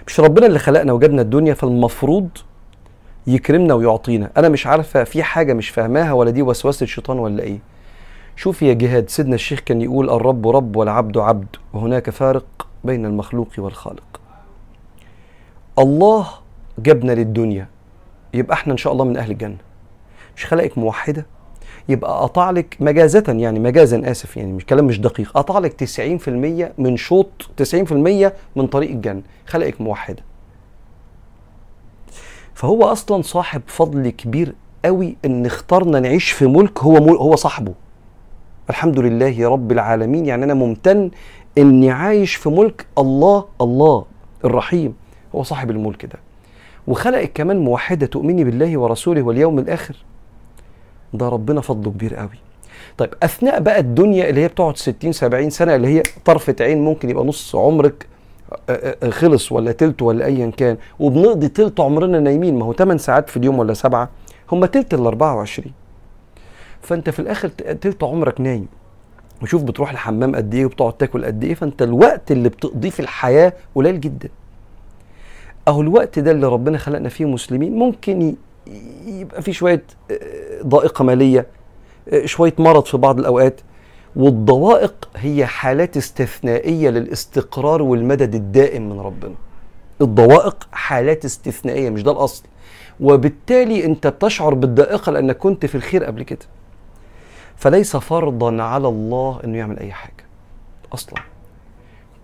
مش 0.06 0.20
ربنا 0.20 0.46
اللي 0.46 0.58
خلقنا 0.58 0.92
وجابنا 0.92 1.22
الدنيا 1.22 1.54
فالمفروض 1.54 2.28
يكرمنا 3.26 3.74
ويعطينا. 3.74 4.30
أنا 4.36 4.48
مش 4.48 4.66
عارفة 4.66 5.04
في 5.04 5.22
حاجة 5.22 5.52
مش 5.52 5.68
فاهماها 5.68 6.12
ولا 6.12 6.30
دي 6.30 6.42
وسوسة 6.42 6.84
الشيطان 6.84 7.18
ولا 7.18 7.42
إيه. 7.42 7.58
شوف 8.36 8.62
يا 8.62 8.72
جهاد 8.72 9.10
سيدنا 9.10 9.34
الشيخ 9.34 9.60
كان 9.60 9.82
يقول 9.82 10.10
الرب 10.10 10.48
رب 10.48 10.76
والعبد 10.76 11.18
عبد 11.18 11.56
وهناك 11.72 12.10
فارق 12.10 12.66
بين 12.84 13.06
المخلوق 13.06 13.48
والخالق. 13.58 14.20
الله 15.78 16.28
جابنا 16.78 17.12
للدنيا 17.12 17.68
يبقى 18.34 18.54
إحنا 18.54 18.72
إن 18.72 18.78
شاء 18.78 18.92
الله 18.92 19.04
من 19.04 19.16
أهل 19.16 19.30
الجنة. 19.30 19.56
مش 20.36 20.46
خلقك 20.46 20.78
موحدة؟ 20.78 21.26
يبقى 21.88 22.22
قطع 22.22 22.50
لك 22.50 22.76
مجازة 22.80 23.24
يعني 23.28 23.58
مجازا 23.60 24.10
آسف 24.10 24.36
يعني 24.36 24.52
مش 24.52 24.66
كلام 24.66 24.84
مش 24.84 25.00
دقيق 25.00 25.30
قطع 25.32 25.58
لك 25.58 25.84
90% 26.76 26.80
من 26.80 26.96
شوط 26.96 27.50
90% 27.62 27.74
من 28.56 28.66
طريق 28.66 28.90
الجنة 28.90 29.22
خلقك 29.46 29.80
موحدة 29.80 30.22
فهو 32.54 32.84
أصلا 32.84 33.22
صاحب 33.22 33.62
فضل 33.66 34.08
كبير 34.10 34.54
قوي 34.84 35.16
إن 35.24 35.46
اخترنا 35.46 36.00
نعيش 36.00 36.30
في 36.30 36.46
ملك 36.46 36.78
هو 36.78 36.92
ملك 36.92 37.18
هو 37.18 37.36
صاحبه. 37.36 37.72
الحمد 38.70 38.98
لله 38.98 39.48
رب 39.48 39.72
العالمين 39.72 40.26
يعني 40.26 40.44
أنا 40.44 40.54
ممتن 40.54 41.10
إني 41.58 41.90
عايش 41.90 42.34
في 42.34 42.48
ملك 42.48 42.86
الله 42.98 43.44
الله 43.60 44.04
الرحيم 44.44 44.94
هو 45.34 45.42
صاحب 45.42 45.70
الملك 45.70 46.06
ده. 46.06 46.18
وخلقك 46.86 47.32
كمان 47.32 47.58
موحدة 47.58 48.06
تؤمني 48.06 48.44
بالله 48.44 48.78
ورسوله 48.78 49.22
واليوم 49.22 49.58
الآخر. 49.58 49.96
ده 51.14 51.28
ربنا 51.28 51.60
فضله 51.60 51.90
كبير 51.90 52.14
قوي. 52.14 52.38
طيب 52.98 53.10
أثناء 53.22 53.60
بقى 53.60 53.80
الدنيا 53.80 54.28
اللي 54.30 54.40
هي 54.40 54.48
بتقعد 54.48 54.76
60 54.76 55.12
70 55.12 55.50
سنة 55.50 55.74
اللي 55.74 55.88
هي 55.88 56.02
طرفة 56.24 56.56
عين 56.60 56.84
ممكن 56.84 57.10
يبقى 57.10 57.24
نص 57.24 57.56
عمرك 57.56 58.06
آه، 58.68 58.96
آه، 59.02 59.10
خلص 59.10 59.52
ولا 59.52 59.72
تلت 59.72 60.02
ولا 60.02 60.24
ايا 60.26 60.50
كان 60.56 60.76
وبنقضي 61.00 61.48
تلت 61.48 61.80
عمرنا 61.80 62.20
نايمين 62.20 62.58
ما 62.58 62.64
هو 62.64 62.72
8 62.72 62.98
ساعات 62.98 63.30
في 63.30 63.36
اليوم 63.36 63.58
ولا 63.58 63.74
سبعة 63.74 64.08
هم 64.52 64.64
تلت 64.64 64.94
ال 64.94 65.06
24 65.06 65.72
فأنت 66.82 67.10
في 67.10 67.18
الآخر 67.18 67.48
تلت 67.48 68.04
عمرك 68.04 68.40
نايم 68.40 68.66
وشوف 69.42 69.62
بتروح 69.62 69.90
الحمام 69.90 70.36
قد 70.36 70.54
إيه 70.54 70.64
وبتقعد 70.66 70.92
تاكل 70.92 71.24
قد 71.24 71.44
إيه 71.44 71.54
فأنت 71.54 71.82
الوقت 71.82 72.32
اللي 72.32 72.48
بتقضيه 72.48 72.90
في 72.90 73.00
الحياة 73.00 73.52
قليل 73.74 74.00
جدا. 74.00 74.28
أهو 75.68 75.80
الوقت 75.80 76.18
ده 76.18 76.30
اللي 76.30 76.46
ربنا 76.46 76.78
خلقنا 76.78 77.08
فيه 77.08 77.24
مسلمين 77.24 77.76
ممكن 77.78 78.34
يبقى 79.06 79.42
فيه 79.42 79.52
شوية 79.52 79.84
آه، 80.10 80.62
ضائقة 80.62 81.04
مالية 81.04 81.46
شوية 82.24 82.54
مرض 82.58 82.84
في 82.84 82.96
بعض 82.96 83.18
الأوقات. 83.18 83.60
والضوائق 84.16 85.08
هي 85.16 85.46
حالات 85.46 85.96
استثنائية 85.96 86.90
للاستقرار 86.90 87.82
والمدد 87.82 88.34
الدائم 88.34 88.88
من 88.90 89.00
ربنا. 89.00 89.34
الضوائق 90.00 90.68
حالات 90.72 91.24
استثنائية 91.24 91.90
مش 91.90 92.02
ده 92.02 92.12
الأصل. 92.12 92.44
وبالتالي 93.00 93.84
أنت 93.84 94.06
بتشعر 94.06 94.54
بالضائقة 94.54 95.12
لانك 95.12 95.38
كنت 95.38 95.66
في 95.66 95.74
الخير 95.74 96.04
قبل 96.04 96.22
كده. 96.22 96.46
فليس 97.56 97.96
فرضا 97.96 98.62
على 98.62 98.88
الله 98.88 99.40
إنه 99.44 99.58
يعمل 99.58 99.78
أي 99.78 99.92
حاجة. 99.92 100.24
أصلا. 100.94 101.18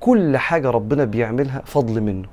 كل 0.01 0.37
حاجة 0.37 0.71
ربنا 0.71 1.05
بيعملها 1.05 1.63
فضل 1.67 2.01
منه. 2.01 2.29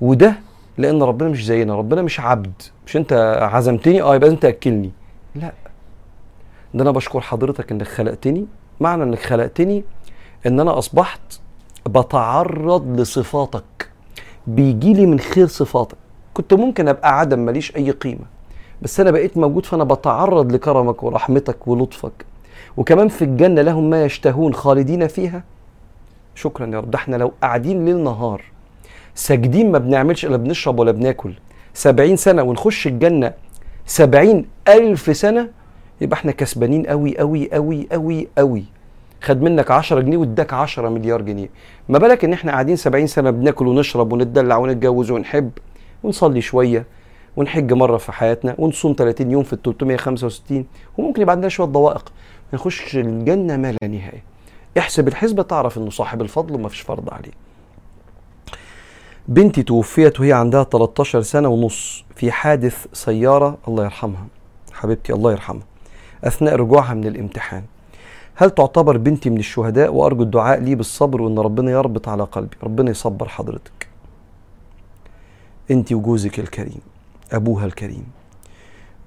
وده 0.00 0.34
لأن 0.78 1.02
ربنا 1.02 1.28
مش 1.28 1.44
زينا 1.44 1.74
ربنا 1.76 2.02
مش 2.02 2.20
عبد. 2.20 2.62
مش 2.86 2.96
أنت 2.96 3.12
عزمتني؟ 3.52 4.02
آه 4.02 4.14
يبقى 4.14 4.30
أنت 4.30 4.44
أكلني. 4.44 4.90
لا. 5.34 5.52
ده 6.74 6.82
أنا 6.82 6.90
بشكر 6.90 7.20
حضرتك 7.20 7.72
إنك 7.72 7.86
خلقتني. 7.88 8.46
معنى 8.80 9.02
إنك 9.02 9.18
خلقتني 9.18 9.84
إن 10.46 10.60
أنا 10.60 10.78
أصبحت 10.78 11.40
بتعرض 11.86 13.00
لصفاتك. 13.00 13.88
بيجي 14.46 14.92
لي 14.92 15.06
من 15.06 15.20
خير 15.20 15.46
صفاتك. 15.46 15.96
كنت 16.34 16.54
ممكن 16.54 16.88
أبقى 16.88 17.18
عدم 17.18 17.38
ماليش 17.38 17.76
أي 17.76 17.90
قيمة. 17.90 18.24
بس 18.82 19.00
أنا 19.00 19.10
بقيت 19.10 19.36
موجود 19.36 19.66
فأنا 19.66 19.84
بتعرض 19.84 20.52
لكرمك 20.52 21.02
ورحمتك 21.02 21.68
ولطفك. 21.68 22.26
وكمان 22.76 23.08
في 23.08 23.22
الجنة 23.24 23.62
لهم 23.62 23.90
ما 23.90 24.04
يشتهون 24.04 24.54
خالدين 24.54 25.06
فيها. 25.06 25.42
شكرا 26.34 26.66
يا 26.66 26.78
رب. 26.78 26.90
ده 26.90 26.98
إحنا 26.98 27.16
لو 27.16 27.32
قاعدين 27.42 27.84
ليل 27.84 27.98
نهار 27.98 28.42
ساجدين 29.14 29.72
ما 29.72 29.78
بنعملش 29.78 30.24
إلا 30.24 30.36
بنشرب 30.36 30.78
ولا 30.78 30.92
بناكل. 30.92 31.32
سبعين 31.74 32.16
سنة 32.16 32.42
ونخش 32.42 32.86
الجنة 32.86 33.32
سبعين 33.86 34.46
ألف 34.68 35.16
سنة 35.16 35.48
يبقى 36.00 36.16
إحنا 36.18 36.32
كسبانين 36.32 36.86
قوي 36.86 37.18
قوي 37.18 37.50
قوي 37.52 37.88
قوي 37.92 38.28
قوي 38.38 38.64
خد 39.22 39.42
منك 39.42 39.70
10 39.70 40.00
جنيه 40.00 40.16
واداك 40.16 40.52
10 40.52 40.88
مليار 40.88 41.22
جنيه. 41.22 41.48
ما 41.88 41.98
بالك 41.98 42.24
إن 42.24 42.32
إحنا 42.32 42.52
قاعدين 42.52 42.76
70 42.76 43.06
سنة 43.06 43.30
بناكل 43.30 43.66
ونشرب 43.66 44.12
ونتدلع 44.12 44.56
ونتجوز 44.56 45.10
ونحب؟ 45.10 45.50
ونصلي 46.02 46.40
شوية 46.40 46.86
ونحج 47.36 47.72
مرة 47.72 47.96
في 47.96 48.12
حياتنا 48.12 48.54
ونصوم 48.58 48.94
30 48.98 49.30
يوم 49.30 49.42
في 49.42 49.52
ال 49.52 49.62
365 49.62 50.64
وممكن 50.98 51.22
يبقى 51.22 51.32
عندنا 51.34 51.48
شوية 51.48 51.66
ضوائق. 51.66 52.12
نخش 52.54 52.96
الجنة 52.96 53.56
ما 53.56 53.72
لا 53.72 53.88
نهاية. 53.88 54.22
احسب 54.78 55.08
الحسبة 55.08 55.42
تعرف 55.42 55.78
إنه 55.78 55.90
صاحب 55.90 56.22
الفضل 56.22 56.54
وما 56.54 56.68
فيش 56.68 56.80
فرض 56.80 57.10
عليه. 57.10 57.32
بنتي 59.28 59.62
توفيت 59.62 60.20
وهي 60.20 60.32
عندها 60.32 60.64
13 60.64 61.22
سنة 61.22 61.48
ونص 61.48 62.04
في 62.16 62.32
حادث 62.32 62.86
سيارة 62.92 63.58
الله 63.68 63.84
يرحمها. 63.84 64.26
حبيبتي 64.72 65.12
الله 65.12 65.32
يرحمها. 65.32 65.62
أثناء 66.24 66.56
رجوعها 66.56 66.94
من 66.94 67.06
الامتحان. 67.06 67.62
هل 68.34 68.50
تعتبر 68.50 68.96
بنتي 68.96 69.30
من 69.30 69.38
الشهداء؟ 69.38 69.94
وأرجو 69.94 70.22
الدعاء 70.22 70.60
لي 70.60 70.74
بالصبر 70.74 71.22
وإن 71.22 71.38
ربنا 71.38 71.70
يربط 71.70 72.08
على 72.08 72.22
قلبي. 72.22 72.56
ربنا 72.62 72.90
يصبر 72.90 73.28
حضرتك. 73.28 73.88
انت 75.70 75.92
وجوزك 75.92 76.38
الكريم 76.40 76.80
أبوها 77.32 77.66
الكريم. 77.66 78.06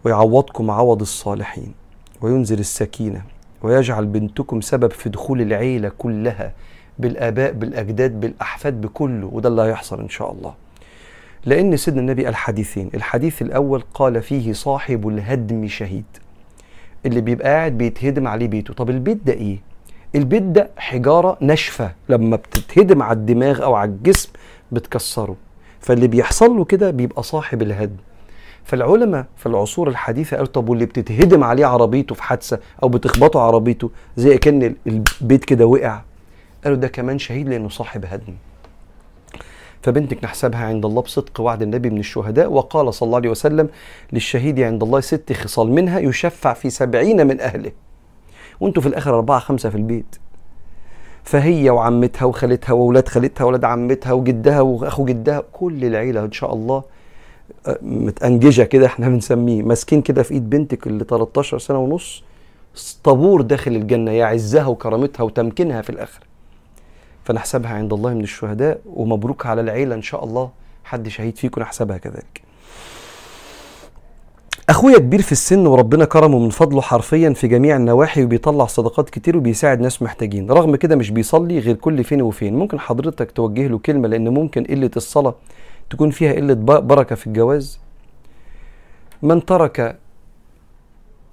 ويعوضكم 0.04 0.72
عوض 0.72 1.02
الصالحين. 1.02 1.74
وينزل 2.22 2.60
السكينة. 2.60 3.22
ويجعل 3.64 4.06
بنتكم 4.06 4.62
سبب 4.62 4.92
في 4.92 5.10
دخول 5.10 5.42
العيلة 5.42 5.90
كلها. 5.90 6.54
بالآباء 7.00 7.52
بالأجداد 7.52 8.20
بالأحفاد 8.20 8.82
بكله 8.82 9.30
وده 9.32 9.50
اللي 9.50 9.62
هيحصل 9.62 10.00
إن 10.00 10.10
شاء 10.10 10.32
الله. 10.32 10.54
لأن 11.46 11.78
سيدنا 11.78 12.02
النبي 12.02 12.30
الحديثين 12.30 12.90
الحديث 12.94 13.42
الأول 13.42 13.84
قال 13.94 14.22
فيه 14.22 14.54
صاحب 14.54 15.08
الهدم 15.08 15.68
شهيد. 15.68 16.06
اللي 17.06 17.22
بيبقى 17.22 17.50
قاعد 17.50 17.78
بيتهدم 17.78 18.28
عليه 18.28 18.48
بيته. 18.48 18.74
طب 18.74 18.90
البيت 18.90 19.18
ده 19.26 19.34
إيه؟ 19.34 19.58
البيت 20.16 20.44
ده 20.44 20.70
حجارة 20.78 21.38
ناشفة. 21.42 21.92
لما 22.10 22.36
بتتهدم 22.36 23.04
على 23.04 23.18
الدماغ 23.18 23.64
أو 23.64 23.76
على 23.76 23.90
الجسم 23.90 24.30
بتكسره. 24.72 25.36
فاللي 25.80 26.08
بيحصل 26.08 26.58
له 26.58 26.66
كده 26.66 26.92
بيبقى 26.92 27.24
صاحب 27.24 27.62
الهدم. 27.62 27.96
فالعلماء 28.64 29.26
في 29.38 29.46
العصور 29.46 29.90
الحديثة 29.90 30.38
قالوا 30.38 30.52
طب 30.52 30.70
واللي 30.70 30.86
بتتهدم 30.86 31.44
عليه 31.44 31.66
عربيته 31.66 32.16
في 32.16 32.24
حادثة 32.24 32.60
أو 32.84 32.90
بتخبطه 32.90 33.40
عربيته 33.40 33.90
زي 34.18 34.38
كأن 34.38 34.76
البيت 34.88 35.46
كده 35.46 35.66
وقع. 35.66 36.02
قالوا 36.64 36.78
ده 36.78 36.88
كمان 36.88 37.20
شهيد 37.20 37.50
لأنه 37.50 37.70
صاحب 37.70 38.06
هدم 38.06 38.34
فبنتك 39.82 40.24
نحسبها 40.24 40.66
عند 40.66 40.86
الله 40.86 41.02
بصدق 41.02 41.42
وعد 41.42 41.62
النبي 41.62 41.90
من 41.90 42.00
الشهداء 42.00 42.52
وقال 42.52 42.94
صلى 42.94 43.08
الله 43.08 43.18
عليه 43.18 43.30
وسلم 43.30 43.70
للشهيد 44.14 44.60
عند 44.60 44.84
الله 44.84 45.00
ست 45.00 45.34
خصال 45.34 45.72
منها 45.72 46.00
يشفع 46.00 46.54
في 46.54 46.70
سبعين 46.70 47.28
من 47.28 47.42
أهله. 47.42 47.72
وأنتوا 48.60 48.82
في 48.82 48.88
الآخر 48.90 49.16
أربعة 49.16 49.40
خمسة 49.40 49.70
في 49.70 49.76
البيت. 49.76 50.16
فهي 51.24 51.70
وعمتها 51.70 52.26
وخالتها 52.26 52.74
وأولاد 52.74 53.08
خالتها 53.08 53.44
وأولاد 53.44 53.66
عمتها 53.66 54.14
وجدها 54.14 54.62
وأخو 54.62 55.06
جدها 55.06 55.44
كل 55.54 55.86
العيلة 55.86 56.26
إن 56.26 56.32
شاء 56.32 56.54
الله 56.54 56.84
آه، 57.68 57.78
متأنججة 57.82 58.64
كده 58.64 58.86
إحنا 58.86 59.10
بنسميه. 59.10 59.64
ماسكين 59.64 60.02
كده 60.02 60.24
في 60.24 60.34
إيد 60.34 60.50
بنتك 60.50 60.88
اللي 60.88 61.04
13 61.04 61.60
سنة 61.60 61.80
ونص 61.80 62.24
طابور 63.04 63.42
داخل 63.42 63.72
الجنة 63.72 64.12
يعزها 64.12 64.66
وكرامتها 64.66 65.24
وتمكينها 65.24 65.82
في 65.82 65.90
الآخرة 65.90 66.27
فنحسبها 67.28 67.72
عند 67.72 67.94
الله 67.94 68.14
من 68.14 68.24
الشهداء 68.24 68.82
ومبروك 68.86 69.46
على 69.46 69.62
العيلة 69.62 69.96
إن 69.96 70.02
شاء 70.02 70.24
الله 70.24 70.50
حد 70.84 71.08
شهيد 71.08 71.38
فيكم 71.38 71.62
نحسبها 71.62 71.98
كذلك. 71.98 72.42
أخويا 74.70 74.98
كبير 74.98 75.22
في 75.22 75.32
السن 75.32 75.68
وربنا 75.68 76.06
كرمه 76.06 76.40
من 76.40 76.50
فضله 76.50 76.82
حرفيا 76.82 77.34
في 77.34 77.48
جميع 77.48 77.76
النواحي 77.76 78.24
وبيطلع 78.24 78.66
صدقات 78.66 79.10
كتير 79.10 79.38
وبيساعد 79.38 79.82
ناس 79.82 80.02
محتاجين. 80.02 80.52
رغم 80.52 80.76
كده 80.76 80.96
مش 80.96 81.12
بيصلي 81.12 81.60
غير 81.60 81.76
كل 81.76 82.04
فين 82.04 82.22
وفين. 82.22 82.56
ممكن 82.56 82.80
حضرتك 82.80 83.32
توجه 83.32 83.68
له 83.68 83.78
كلمة 83.78 84.08
لأن 84.08 84.30
ممكن 84.30 84.64
قلة 84.64 84.92
الصلاة 84.98 85.36
تكون 85.90 86.12
فيها 86.12 86.34
قلة 86.34 86.54
بركة 86.80 87.16
في 87.16 87.28
الجواز. 87.28 87.80
من 89.22 89.46
ترك 89.46 90.00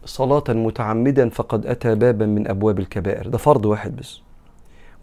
صلاة 0.05 0.45
متعمدا 0.49 1.29
فقد 1.29 1.67
أتى 1.67 1.95
بابا 1.95 2.27
من 2.27 2.49
أبواب 2.49 2.79
الكبائر. 2.79 3.29
ده 3.29 3.39
فرض 3.39 3.67
واحد 3.67 3.97
بس. 3.97 4.24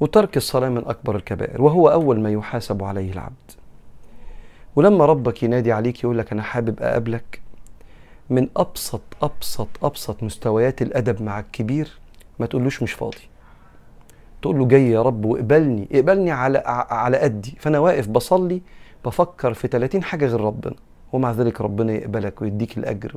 وترك 0.01 0.37
الصلاة 0.37 0.69
من 0.69 0.87
أكبر 0.87 1.15
الكبائر 1.15 1.61
وهو 1.61 1.87
أول 1.87 2.19
ما 2.19 2.31
يحاسب 2.31 2.83
عليه 2.83 3.11
العبد. 3.11 3.51
ولما 4.75 5.05
ربك 5.05 5.43
ينادي 5.43 5.71
عليك 5.71 6.03
يقول 6.03 6.17
لك 6.17 6.31
أنا 6.31 6.41
حابب 6.41 6.81
أقابلك 6.81 7.41
من 8.29 8.47
أبسط 8.57 9.01
أبسط 9.21 9.67
أبسط 9.83 10.23
مستويات 10.23 10.81
الأدب 10.81 11.21
مع 11.21 11.39
الكبير 11.39 11.99
ما 12.39 12.45
تقولوش 12.45 12.83
مش 12.83 12.93
فاضي. 12.93 13.17
تقول 14.41 14.59
له 14.59 14.67
جاي 14.67 14.91
يا 14.91 15.01
رب 15.01 15.25
واقبلني 15.25 15.87
اقبلني 15.91 16.31
على 16.31 16.63
على 16.89 17.17
قدي. 17.17 17.55
فأنا 17.59 17.79
واقف 17.79 18.07
بصلي 18.07 18.61
بفكر 19.05 19.53
في 19.53 19.67
30 19.67 20.03
حاجة 20.03 20.25
غير 20.25 20.41
ربنا 20.41 20.75
ومع 21.13 21.31
ذلك 21.31 21.61
ربنا 21.61 21.93
يقبلك 21.93 22.41
ويديك 22.41 22.77
الأجر. 22.77 23.15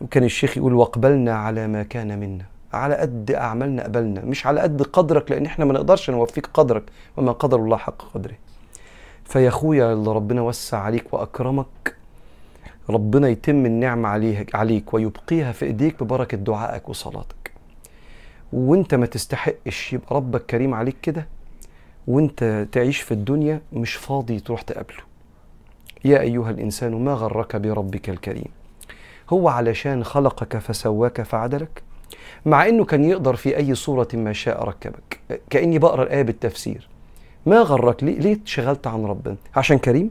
وكان 0.00 0.24
الشيخ 0.24 0.56
يقول 0.56 0.74
واقبلنا 0.74 1.34
على 1.34 1.66
ما 1.66 1.82
كان 1.82 2.18
منا. 2.18 2.44
على 2.72 2.94
قد 2.94 3.30
أعمالنا 3.30 3.82
قبلنا 3.84 4.20
مش 4.24 4.46
على 4.46 4.60
قد 4.60 4.82
قدرك 4.82 5.30
لأن 5.30 5.46
إحنا 5.46 5.64
ما 5.64 5.72
نقدرش 5.72 6.10
نوفيك 6.10 6.46
قدرك 6.54 6.82
وما 7.16 7.32
قدر 7.32 7.58
الله 7.58 7.76
حق 7.76 8.02
قدره. 8.14 8.34
فيا 9.24 9.48
أخويا 9.48 9.92
اللي 9.92 10.12
ربنا 10.12 10.42
وسع 10.42 10.78
عليك 10.78 11.14
وأكرمك. 11.14 11.96
ربنا 12.90 13.28
يتم 13.28 13.66
النعمة 13.66 14.08
عليك 14.08 14.54
عليك 14.54 14.94
ويبقيها 14.94 15.52
في 15.52 15.64
إيديك 15.64 16.02
ببركة 16.02 16.36
دعائك 16.36 16.88
وصلاتك. 16.88 17.52
وأنت 18.52 18.94
ما 18.94 19.06
تستحقش 19.06 19.92
يبقى 19.92 20.16
ربك 20.16 20.46
كريم 20.46 20.74
عليك 20.74 20.96
كده 21.02 21.26
وأنت 22.06 22.66
تعيش 22.72 23.00
في 23.00 23.12
الدنيا 23.12 23.60
مش 23.72 23.94
فاضي 23.94 24.40
تروح 24.40 24.62
تقابله. 24.62 25.00
يا 26.04 26.20
أيها 26.20 26.50
الإنسان 26.50 27.04
ما 27.04 27.14
غرك 27.14 27.56
بربك 27.56 28.10
الكريم؟ 28.10 28.50
هو 29.30 29.48
علشان 29.48 30.04
خلقك 30.04 30.58
فسواك 30.58 31.22
فعدلك؟ 31.22 31.82
مع 32.46 32.68
إنه 32.68 32.84
كان 32.84 33.04
يقدر 33.04 33.36
في 33.36 33.56
أي 33.56 33.74
صورة 33.74 34.08
ما 34.14 34.32
شاء 34.32 34.64
ركبك. 34.64 35.20
كأني 35.50 35.78
بقرأ 35.78 36.02
الآية 36.02 36.22
بالتفسير. 36.22 36.88
ما 37.46 37.60
غرك؟ 37.60 38.04
ليه 38.04 38.18
ليه 38.18 38.32
اتشغلت 38.32 38.86
عن 38.86 39.04
ربنا؟ 39.04 39.36
عشان 39.56 39.78
كريم؟ 39.78 40.10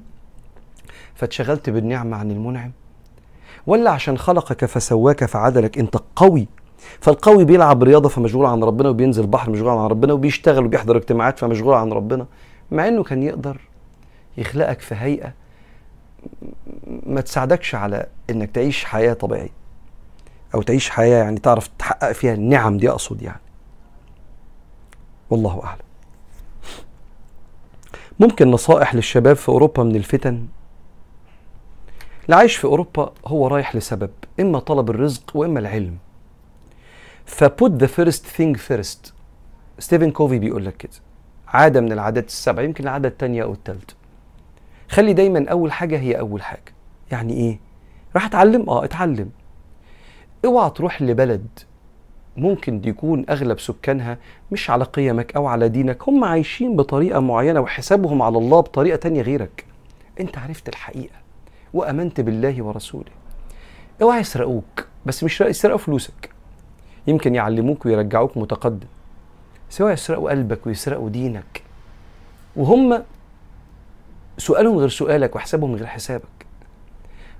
فاتشغلت 1.15 1.69
بالنعمة 1.69 2.17
عن 2.17 2.31
المنعم. 2.31 2.71
ولا 3.67 3.91
عشان 3.91 4.17
خلقك 4.17 4.65
فسواك 4.65 5.25
فعدلك؟ 5.25 5.77
أنت 5.77 5.97
قوي. 6.15 6.47
فالقوي 7.01 7.45
بيلعب 7.45 7.83
رياضة 7.83 8.09
فمشغول 8.09 8.45
عن 8.45 8.63
ربنا 8.63 8.89
وبينزل 8.89 9.27
بحر 9.27 9.51
مشغول 9.51 9.69
عن 9.69 9.87
ربنا 9.87 10.13
وبيشتغل 10.13 10.65
وبيحضر 10.65 10.97
اجتماعات 10.97 11.39
فمشغول 11.39 11.73
عن 11.73 11.91
ربنا. 11.91 12.25
مع 12.71 12.87
إنه 12.87 13.03
كان 13.03 13.23
يقدر 13.23 13.57
يخلقك 14.37 14.79
في 14.79 14.95
هيئة 14.95 15.33
ما 17.05 17.21
تساعدكش 17.21 17.75
على 17.75 18.05
إنك 18.29 18.51
تعيش 18.51 18.85
حياة 18.85 19.13
طبيعية. 19.13 19.58
أو 20.55 20.61
تعيش 20.61 20.89
حياة 20.89 21.23
يعني 21.23 21.39
تعرف 21.39 21.67
تحقق 21.67 22.11
فيها 22.11 22.33
النعم 22.33 22.77
دي 22.77 22.89
أقصد 22.89 23.21
يعني. 23.21 23.41
والله 25.29 25.63
أعلم. 25.63 25.81
ممكن 28.19 28.51
نصائح 28.51 28.95
للشباب 28.95 29.35
في 29.35 29.49
أوروبا 29.49 29.83
من 29.83 29.95
الفتن؟ 29.95 30.45
اللي 32.25 32.35
عايش 32.35 32.55
في 32.55 32.65
أوروبا 32.65 33.13
هو 33.27 33.47
رايح 33.47 33.75
لسبب 33.75 34.09
إما 34.39 34.59
طلب 34.59 34.89
الرزق 34.89 35.31
وإما 35.35 35.59
العلم. 35.59 35.97
ف 37.25 37.37
put 37.37 37.71
the 37.71 37.87
first 37.87 38.25
thing 38.25 38.57
first 38.57 39.13
ستيفن 39.79 40.11
كوفي 40.11 40.39
بيقول 40.39 40.65
لك 40.65 40.77
كده. 40.77 40.91
عادة 41.47 41.81
من 41.81 41.91
العادات 41.91 42.27
السبع 42.27 42.61
يمكن 42.61 42.83
العادة 42.83 43.07
التانية 43.07 43.43
أو 43.43 43.53
التالتة. 43.53 43.93
خلي 44.89 45.13
دايما 45.13 45.49
أول 45.49 45.71
حاجة 45.71 45.99
هي 45.99 46.19
أول 46.19 46.41
حاجة. 46.41 46.73
يعني 47.11 47.33
إيه؟ 47.33 47.59
راح 48.15 48.25
أتعلم؟ 48.25 48.69
آه 48.69 48.83
اتعلم. 48.85 49.29
اوعى 50.45 50.69
تروح 50.69 51.01
لبلد 51.01 51.47
ممكن 52.37 52.81
يكون 52.85 53.25
أغلب 53.29 53.59
سكانها 53.59 54.17
مش 54.51 54.69
على 54.69 54.83
قيمك 54.83 55.35
أو 55.35 55.47
على 55.47 55.69
دينك 55.69 56.09
هم 56.09 56.23
عايشين 56.23 56.75
بطريقة 56.75 57.19
معينة 57.19 57.59
وحسابهم 57.59 58.21
على 58.21 58.37
الله 58.37 58.59
بطريقة 58.59 58.95
تانية 58.95 59.21
غيرك. 59.21 59.65
أنت 60.19 60.37
عرفت 60.37 60.69
الحقيقة 60.69 61.15
وأمنت 61.73 62.21
بالله 62.21 62.63
ورسوله. 62.63 63.11
اوعى 64.01 64.19
يسرقوك 64.19 64.87
بس 65.05 65.23
مش 65.23 65.41
يسرقوا 65.41 65.77
فلوسك. 65.77 66.29
يمكن 67.07 67.35
يعلموك 67.35 67.85
ويرجعوك 67.85 68.37
متقدم. 68.37 68.87
سواء 69.69 69.93
يسرقوا 69.93 70.29
قلبك 70.29 70.67
ويسرقوا 70.67 71.09
دينك. 71.09 71.63
وهم 72.55 73.03
سؤالهم 74.37 74.77
غير 74.77 74.89
سؤالك 74.89 75.35
وحسابهم 75.35 75.75
غير 75.75 75.87
حسابك. 75.87 76.45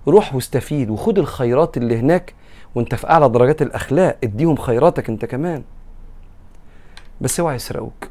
روح 0.08 0.36
واستفيد 0.36 0.89
وخد 0.89 1.20
الخيرات 1.20 1.77
اللي 1.77 1.98
هناك 1.98 2.34
وانت 2.76 2.96
في 2.96 3.10
أعلى 3.10 3.30
درجات 3.30 3.62
الأخلاق 3.62 4.18
اديهم 4.24 4.56
خيراتك 4.56 5.10
انت 5.10 5.26
كمان. 5.26 5.64
بس 7.22 7.40
اوعى 7.40 7.56
يسرقوك. 7.56 8.10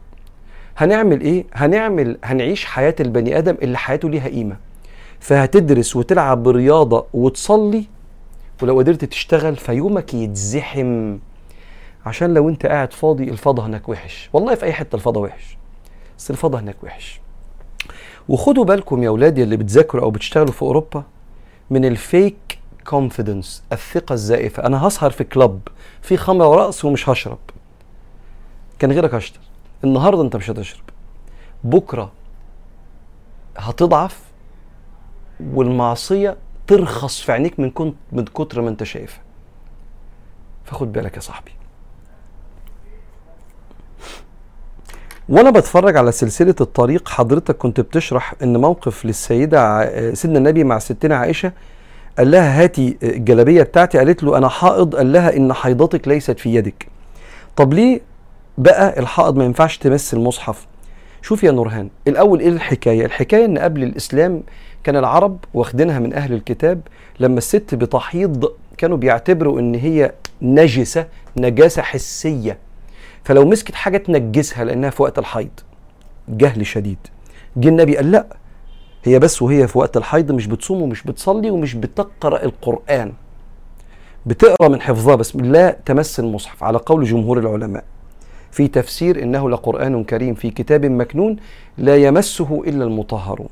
هنعمل 0.77 1.21
إيه؟ 1.21 1.45
هنعمل 1.55 2.19
هنعيش 2.25 2.65
حياة 2.65 2.95
البني 3.00 3.38
آدم 3.38 3.57
اللي 3.62 3.79
حياته 3.79 4.11
ليها 4.11 4.29
قيمة. 4.29 4.57
فهتدرس 5.21 5.97
وتلعب 5.97 6.49
رياضه 6.49 7.07
وتصلي 7.15 7.85
ولو 8.62 8.79
قدرت 8.79 9.05
تشتغل 9.05 9.57
فيومك 9.57 10.15
يتزحم. 10.15 11.19
عشان 12.07 12.35
لو 12.35 12.49
انت 12.49 12.67
قاعد 12.67 12.93
فاضي 12.93 13.25
الفضا 13.25 13.67
هناك 13.67 13.88
وحش. 13.88 14.31
والله 14.33 14.55
في 14.55 14.67
أي 14.67 14.73
حتة 14.73 14.97
الفضا 14.97 15.21
وحش 15.21 15.59
بس 16.19 16.31
الفضا 16.31 16.61
هناك 16.61 16.77
وحش. 16.85 17.21
وخدوا 18.29 18.65
بالكم 18.65 19.03
يا 19.03 19.09
أولادي 19.09 19.43
اللي 19.43 19.57
بتذاكروا 19.57 20.03
أو 20.05 20.11
بتشتغلوا 20.11 20.53
في 20.53 20.62
أوروبا 20.62 21.05
من 21.71 21.85
ال 21.85 21.95
fake 21.95 22.37
confidence 22.88 23.62
الثقة 23.73 24.12
الزائفة. 24.12 24.66
أنا 24.66 24.87
هسهر 24.87 25.11
في 25.11 25.25
club 25.25 25.61
في 26.02 26.16
خمر 26.16 26.45
ورقص 26.47 26.85
ومش 26.85 27.09
هشرب. 27.09 27.38
كان 28.78 28.92
غيرك 28.92 29.14
هشرب 29.14 29.40
النهارده 29.85 30.23
أنت 30.23 30.37
مش 30.37 30.50
هتشرب. 30.50 30.85
بكرة 31.64 32.12
هتضعف 33.57 34.21
والمعصية 35.40 36.37
ترخص 36.66 37.21
في 37.21 37.33
عينيك 37.33 37.60
من 37.60 37.71
كنت 37.71 37.95
من 38.13 38.25
كتر 38.25 38.60
ما 38.60 38.69
أنت 38.69 38.84
شايفها. 38.84 39.23
فخد 40.65 40.93
بالك 40.93 41.17
يا 41.17 41.21
صاحبي. 41.21 41.50
وأنا 45.28 45.50
بتفرج 45.50 45.97
على 45.97 46.13
سلسلة 46.13 46.54
الطريق 46.60 47.08
حضرتك 47.08 47.56
كنت 47.56 47.80
بتشرح 47.80 48.34
إن 48.43 48.56
موقف 48.56 49.06
للسيدة 49.06 50.15
سيدنا 50.15 50.39
النبي 50.39 50.65
مع 50.65 50.78
ستنا 50.78 51.17
عائشة 51.17 51.52
قال 52.19 52.31
لها 52.31 52.63
هاتي 52.63 52.97
الجلابية 53.02 53.63
بتاعتي. 53.63 53.99
قالت 53.99 54.23
له 54.23 54.39
أنا 54.39 54.49
حائض. 54.49 54.97
قال 54.97 55.13
لها 55.13 55.37
إن 55.37 55.52
حيضتك 55.52 56.09
ليست 56.09 56.39
في 56.39 56.54
يدك. 56.54 56.87
طب 57.57 57.73
ليه 57.75 58.00
بقى 58.59 59.00
الحائض 59.00 59.37
ما 59.37 59.45
ينفعش 59.45 59.78
تمس 59.78 60.15
المصحف؟ 60.15 60.67
شوف 61.23 61.45
يا 61.45 61.50
نورهان 61.50 61.89
الأول 62.09 62.41
إيه 62.41 62.49
الحكاية؟ 62.49 63.04
الحكاية 63.07 63.45
إن 63.45 63.59
قبل 63.59 63.83
الإسلام 63.83 64.43
كان 64.85 64.97
العرب 64.97 65.39
واخدينها 65.54 65.99
من 65.99 66.15
أهل 66.15 66.33
الكتاب 66.33 66.81
لما 67.21 67.39
الست 67.39 67.75
بتحيض 67.75 68.52
كانوا 68.78 68.97
بيعتبروا 68.97 69.61
إن 69.61 69.75
هي 69.75 70.13
نجسة 70.43 71.07
نجاسة 71.37 71.83
حسية. 71.83 72.59
فلو 73.25 73.45
مسكت 73.45 73.75
حاجة 73.75 73.97
تنجسها 73.97 74.65
لأنها 74.65 74.91
في 74.91 75.02
وقت 75.02 75.19
الحيض. 75.19 75.50
جهل 76.28 76.67
شديد. 76.67 76.99
جه 77.57 77.69
النبي 77.69 77.97
قال 77.97 78.11
لا 78.11 78.26
هي 79.04 79.19
بس 79.19 79.43
وهي 79.43 79.69
في 79.69 79.78
وقت 79.78 79.97
الحيض 79.97 80.32
مش 80.32 80.47
بتصوم 80.47 80.82
ومش 80.82 81.02
بتصلي 81.02 81.50
ومش 81.50 81.75
بتقرأ 81.75 82.45
القرآن. 82.45 83.13
بتقرأ 84.26 84.69
من 84.69 84.80
حفظها 84.80 85.15
بس 85.15 85.37
لا 85.37 85.76
تمس 85.84 86.21
المصحف 86.21 86.65
على 86.65 86.78
قول 86.78 87.04
جمهور 87.04 87.39
العلماء. 87.39 87.84
في 88.50 88.69
تفسير 88.69 89.23
إنه 89.23 89.50
لقرآن 89.50 90.04
كريم 90.04 90.34
في 90.34 90.50
كتاب 90.50 90.87
مكنون 90.87 91.37
لا 91.78 91.97
يمسه 91.97 92.63
إلا 92.67 92.84
المطهرون. 92.84 93.49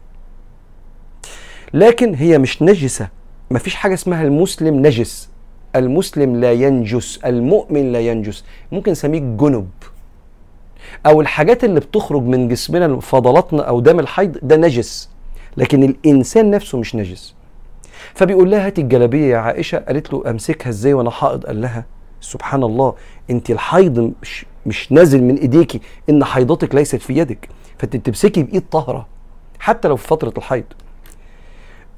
لكن 1.74 2.14
هي 2.14 2.38
مش 2.38 2.62
نجسة 2.62 3.08
ما 3.50 3.58
فيش 3.58 3.74
حاجة 3.74 3.94
اسمها 3.94 4.22
المسلم 4.24 4.86
نجس. 4.86 5.28
المسلم 5.76 6.36
لا 6.36 6.52
ينجس 6.52 7.20
المؤمن 7.24 7.92
لا 7.92 8.00
ينجس. 8.00 8.44
ممكن 8.72 8.92
نسميه 8.92 9.20
جنب. 9.20 9.68
أو 11.06 11.20
الحاجات 11.20 11.64
اللي 11.64 11.80
بتخرج 11.80 12.22
من 12.22 12.48
جسمنا 12.48 13.00
فضلاتنا 13.00 13.62
أو 13.62 13.80
دم 13.80 14.00
الحيض 14.00 14.38
ده 14.42 14.56
نجس. 14.56 15.10
لكن 15.56 15.82
الإنسان 15.82 16.50
نفسه 16.50 16.78
مش 16.78 16.94
نجس. 16.94 17.34
فبيقول 18.14 18.50
لها 18.50 18.66
هاتي 18.66 18.80
الجلابية 18.80 19.32
يا 19.32 19.38
عائشة. 19.38 19.78
قالت 19.78 20.12
له 20.12 20.30
أمسكها 20.30 20.68
إزاي 20.70 20.94
وأنا 20.94 21.10
حائض؟ 21.10 21.46
قال 21.46 21.60
لها 21.60 21.84
سبحان 22.20 22.62
الله 22.62 22.94
أنت 23.30 23.50
الحيض 23.50 24.12
مش 24.22 24.46
مش 24.66 24.92
نازل 24.92 25.22
من 25.22 25.36
إيديكي 25.36 25.80
إن 26.10 26.24
حيضتك 26.24 26.74
ليست 26.74 26.96
في 26.96 27.16
يدك. 27.18 27.48
فأنت 27.78 27.96
بتمسكي 27.96 28.42
بإيد 28.42 28.62
طاهرة 28.70 29.06
حتى 29.58 29.88
لو 29.88 29.96
في 29.96 30.06
فترة 30.08 30.32
الحيض. 30.38 30.64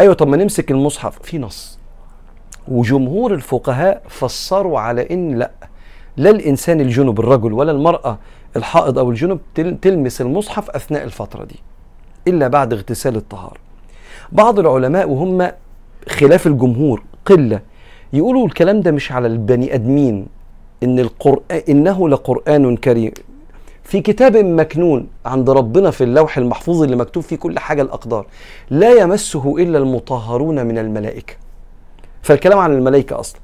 أيوه 0.00 0.14
طب 0.14 0.28
ما 0.28 0.36
نمسك 0.36 0.70
المصحف. 0.70 1.18
في 1.22 1.38
نص. 1.38 1.78
وجمهور 2.68 3.34
الفقهاء 3.34 4.02
فسروا 4.08 4.80
على 4.80 5.10
إن 5.10 5.38
لا 5.38 5.50
لا 6.16 6.30
الإنسان 6.30 6.80
الجنب 6.80 7.20
الرجل 7.20 7.52
ولا 7.52 7.72
المرأة 7.72 8.18
الحائض 8.56 8.98
أو 8.98 9.10
الجنب 9.10 9.40
تل- 9.54 9.78
تلمس 9.80 10.20
المصحف 10.20 10.70
أثناء 10.70 11.04
الفترة 11.04 11.44
دي. 11.44 11.56
إلا 12.28 12.48
بعد 12.48 12.72
اغتسال 12.72 13.16
الطهارة. 13.16 13.56
بعض 14.32 14.58
العلماء 14.58 15.08
وهم 15.08 15.50
خلاف 16.08 16.46
الجمهور 16.46 17.02
قلة 17.26 17.60
يقولوا 18.12 18.46
الكلام 18.46 18.80
ده 18.80 18.90
مش 18.90 19.12
على 19.12 19.26
البني 19.26 19.74
آدمين 19.74 20.26
إن 20.82 20.98
القران 20.98 21.62
إنه 21.68 22.08
لقرآن 22.08 22.76
كريم. 22.76 23.12
في 23.84 24.00
كتاب 24.00 24.36
مكنون 24.36 25.06
عند 25.26 25.50
ربنا 25.50 25.90
في 25.90 26.04
اللوح 26.04 26.38
المحفوظ 26.38 26.82
اللي 26.82 26.96
مكتوب 26.96 27.22
فيه 27.22 27.36
كل 27.36 27.58
حاجة 27.58 27.82
الأقدار 27.82 28.26
لا 28.70 28.90
يمسه 28.90 29.56
إلا 29.58 29.78
المطهرون 29.78 30.66
من 30.66 30.78
الملائكة. 30.78 31.34
فالكلام 32.22 32.58
عن 32.58 32.72
الملائكة 32.72 33.20
أصلا. 33.20 33.40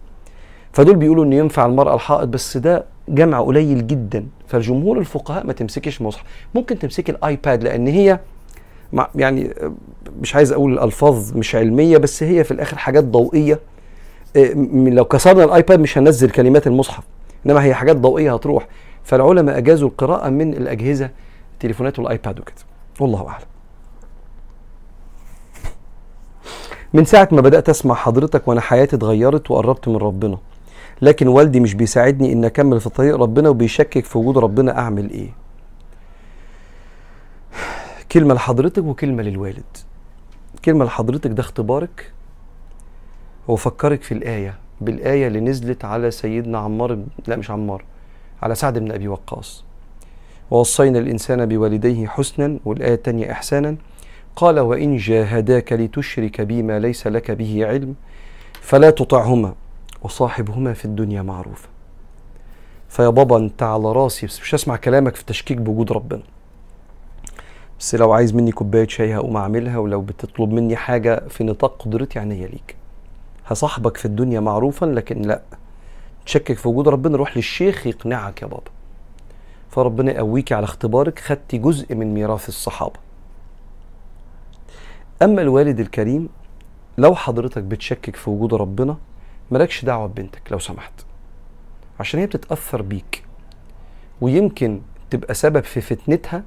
فدول 0.73 0.97
بيقولوا 0.97 1.25
إن 1.25 1.33
ينفع 1.33 1.67
المرأة 1.67 1.95
الحائض 1.95 2.31
بس 2.31 2.57
ده 2.57 2.85
جمع 3.09 3.41
قليل 3.41 3.87
جدا. 3.87 4.27
فالجمهور 4.47 4.99
الفقهاء 4.99 5.47
ما 5.47 5.53
تمسكش 5.53 6.03
مصحف. 6.03 6.25
ممكن 6.55 6.79
تمسكي 6.79 7.13
الآيباد 7.13 7.65
لأن 7.65 7.87
هي 7.87 8.21
يعني 9.15 9.51
مش 10.21 10.35
عايز 10.37 10.53
أقول 10.53 10.73
الألفاظ 10.73 11.33
مش 11.37 11.55
علمية 11.55 11.97
بس 11.99 12.23
هي 12.23 12.45
في 12.45 12.51
الآخر 12.51 12.79
حاجات 12.79 13.05
ضوئية. 13.05 13.61
م- 14.37 14.89
لو 14.89 15.05
كسرنا 15.05 15.45
الآيباد 15.45 15.81
مش 15.81 15.99
هننزل 15.99 16.31
كلمات 16.31 16.67
المصحف 16.67 17.05
إنما 17.47 17.65
هي 17.65 17.75
حاجات 17.75 17.97
ضوئية 17.97 18.35
هتروح. 18.35 18.67
فالعلماء 19.05 19.59
أجازوا 19.59 19.89
القراءة 19.89 20.29
من 20.29 20.55
الأجهزة 20.55 21.11
التليفونات 21.55 21.99
والآيباد 21.99 22.41
وكده. 22.41 22.55
والله 23.01 23.29
أعلم. 23.29 23.45
من 26.95 27.05
ساعة 27.05 27.29
ما 27.33 27.41
بدأت 27.41 27.69
أسمع 27.69 27.95
حضرتك 27.95 28.49
وأنا 28.49 28.61
حياتي 28.61 28.97
اتغيرت 28.97 29.51
وقربت 29.51 29.89
من 29.89 29.97
ربنا 29.97 30.39
لكن 31.03 31.29
والدي 31.29 31.61
مش 31.61 31.75
بيساعدني 31.75 32.33
إن 32.33 32.45
أكمل 32.45 32.81
في 32.81 32.89
طريق 32.91 33.17
ربنا 33.17 33.49
وبيشكك 33.49 34.05
في 34.05 34.19
وجود 34.19 34.39
ربنا 34.39 34.79
أعمل 34.79 35.11
إيه. 35.11 35.29
كلمة 38.15 38.35
لحضرتك 38.35 38.85
وكلمة 38.85 39.23
للوالد. 39.23 39.77
كلمة 40.65 40.85
لحضرتك 40.85 41.31
ده 41.31 41.41
اختبارك. 41.41 42.13
هو 43.51 43.57
فكرك 43.57 44.03
في 44.03 44.13
الآية 44.13 44.55
بالآية 44.81 45.27
اللي 45.27 45.41
نزلت 45.41 45.85
على 45.85 46.11
سيدنا 46.11 46.59
عمار 46.59 46.95
بن- 46.95 47.07
لا 47.27 47.37
مش 47.37 47.51
عمار 47.51 47.85
على 48.43 48.55
سعد 48.55 48.79
بن 48.79 48.93
أبي 48.93 49.09
وقاص. 49.09 49.65
ووصينا 50.51 50.99
الإنسان 50.99 51.47
بوالديه 51.47 52.07
حسنا 52.07 52.59
والآية 52.65 52.95
التانية 52.95 53.33
إحسانا. 53.33 53.77
قال 54.37 54.61
وإن 54.61 54.97
جاهداك 54.97 55.73
لتشرك 55.73 56.41
بي 56.41 56.63
ما 56.63 56.79
ليس 56.79 57.07
لك 57.07 57.31
به 57.31 57.67
علم 57.67 57.95
فلا 58.61 58.91
تطعهما 58.91 59.55
وصاحبهما 60.03 60.73
في 60.73 60.85
الدنيا 60.85 61.23
معروفا 61.23 61.69
فيا 62.89 63.09
بابا 63.09 63.37
أنت 63.37 63.63
على 63.63 63.93
راسي 63.93 64.27
بس 64.27 64.41
مش 64.41 64.55
هسمع 64.55 64.77
كلامك 64.77 65.15
في 65.15 65.21
التشكيك 65.21 65.59
بوجود 65.59 65.93
ربنا. 65.93 66.23
بس 67.81 67.95
لو 67.95 68.13
عايز 68.13 68.35
مني 68.35 68.53
كوباية 68.53 68.89
شاي 68.89 69.17
هقوم 69.17 69.37
أعملها 69.37 69.79
ولو 69.79 70.01
بتطلب 70.01 70.53
مني 70.53 70.77
حاجة 70.77 71.29
في 71.29 71.45
نطاق 71.45 71.83
قدرتي 71.83 72.19
عينيا 72.19 72.47
ليك. 72.47 72.77
هصاحبك 73.47 73.97
في 73.97 74.05
الدنيا 74.05 74.41
معروفا 74.41 74.87
لكن 74.87 75.23
لأ. 75.23 75.43
تشكك 76.27 76.57
في 76.59 76.69
وجود 76.69 76.89
ربنا 76.89 77.17
روح 77.17 77.37
للشيخ 77.37 77.87
يقنعك 77.87 78.43
يا 78.43 78.47
بابا. 78.47 78.71
فربنا 79.71 80.13
يقويك 80.13 80.53
على 80.53 80.65
اختبارك 80.65 81.19
خدتي 81.19 81.59
جزء 81.59 81.95
من 81.95 82.15
ميراث 82.15 82.49
الصحابة. 82.49 83.01
أما 85.23 85.43
الوالد 85.43 85.81
الكريم 85.81 86.29
لو 86.99 87.15
حضرتك 87.15 87.63
بتشكك 87.63 88.17
في 88.17 88.31
وجود 88.31 88.55
ربنا 88.55 88.97
مالكش 89.51 89.85
دعوة 89.85 90.07
ببنتك 90.07 90.53
لو 90.53 90.59
سمحت. 90.59 90.93
عشان 92.01 92.21
هي 92.21 92.27
بتتأثر 92.27 92.83
بيك. 92.83 93.25
ويمكن 94.21 94.81
تبقى 95.11 95.35
سبب 95.35 95.65
في 95.65 95.81
فتنتها 95.81 96.43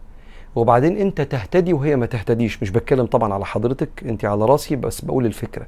وبعدين 0.57 0.97
انت 0.97 1.21
تهتدي 1.21 1.73
وهي 1.73 1.95
ما 1.95 2.05
تهتديش. 2.05 2.61
مش 2.63 2.69
بتكلم 2.69 3.05
طبعا 3.05 3.33
على 3.33 3.45
حضرتك 3.45 3.89
انت 4.05 4.25
على 4.25 4.45
راسي 4.45 4.75
بس 4.75 5.01
بقول 5.01 5.25
الفكرة. 5.25 5.65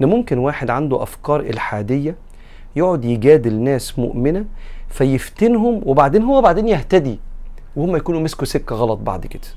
إن 0.00 0.06
ممكن 0.06 0.38
واحد 0.38 0.70
عنده 0.70 1.02
أفكار 1.02 1.40
إلحادية 1.40 2.16
يقعد 2.76 3.04
يجادل 3.04 3.54
ناس 3.54 3.98
مؤمنة 3.98 4.44
فيفتنهم 4.88 5.82
وبعدين 5.84 6.22
هو 6.22 6.42
بعدين 6.42 6.68
يهتدي 6.68 7.18
وهم 7.76 7.96
يكونوا 7.96 8.20
مسكوا 8.20 8.44
سكة 8.46 8.76
غلط 8.76 8.98
بعد 8.98 9.26
كده. 9.26 9.48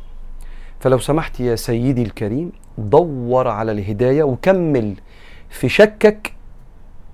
فلو 0.79 0.99
سمحت 0.99 1.39
يا 1.39 1.55
سيدي 1.55 2.03
الكريم 2.03 2.51
دور 2.77 3.47
على 3.47 3.71
الهداية 3.71 4.23
وكمل 4.23 4.95
في 5.49 5.69
شكك 5.69 6.33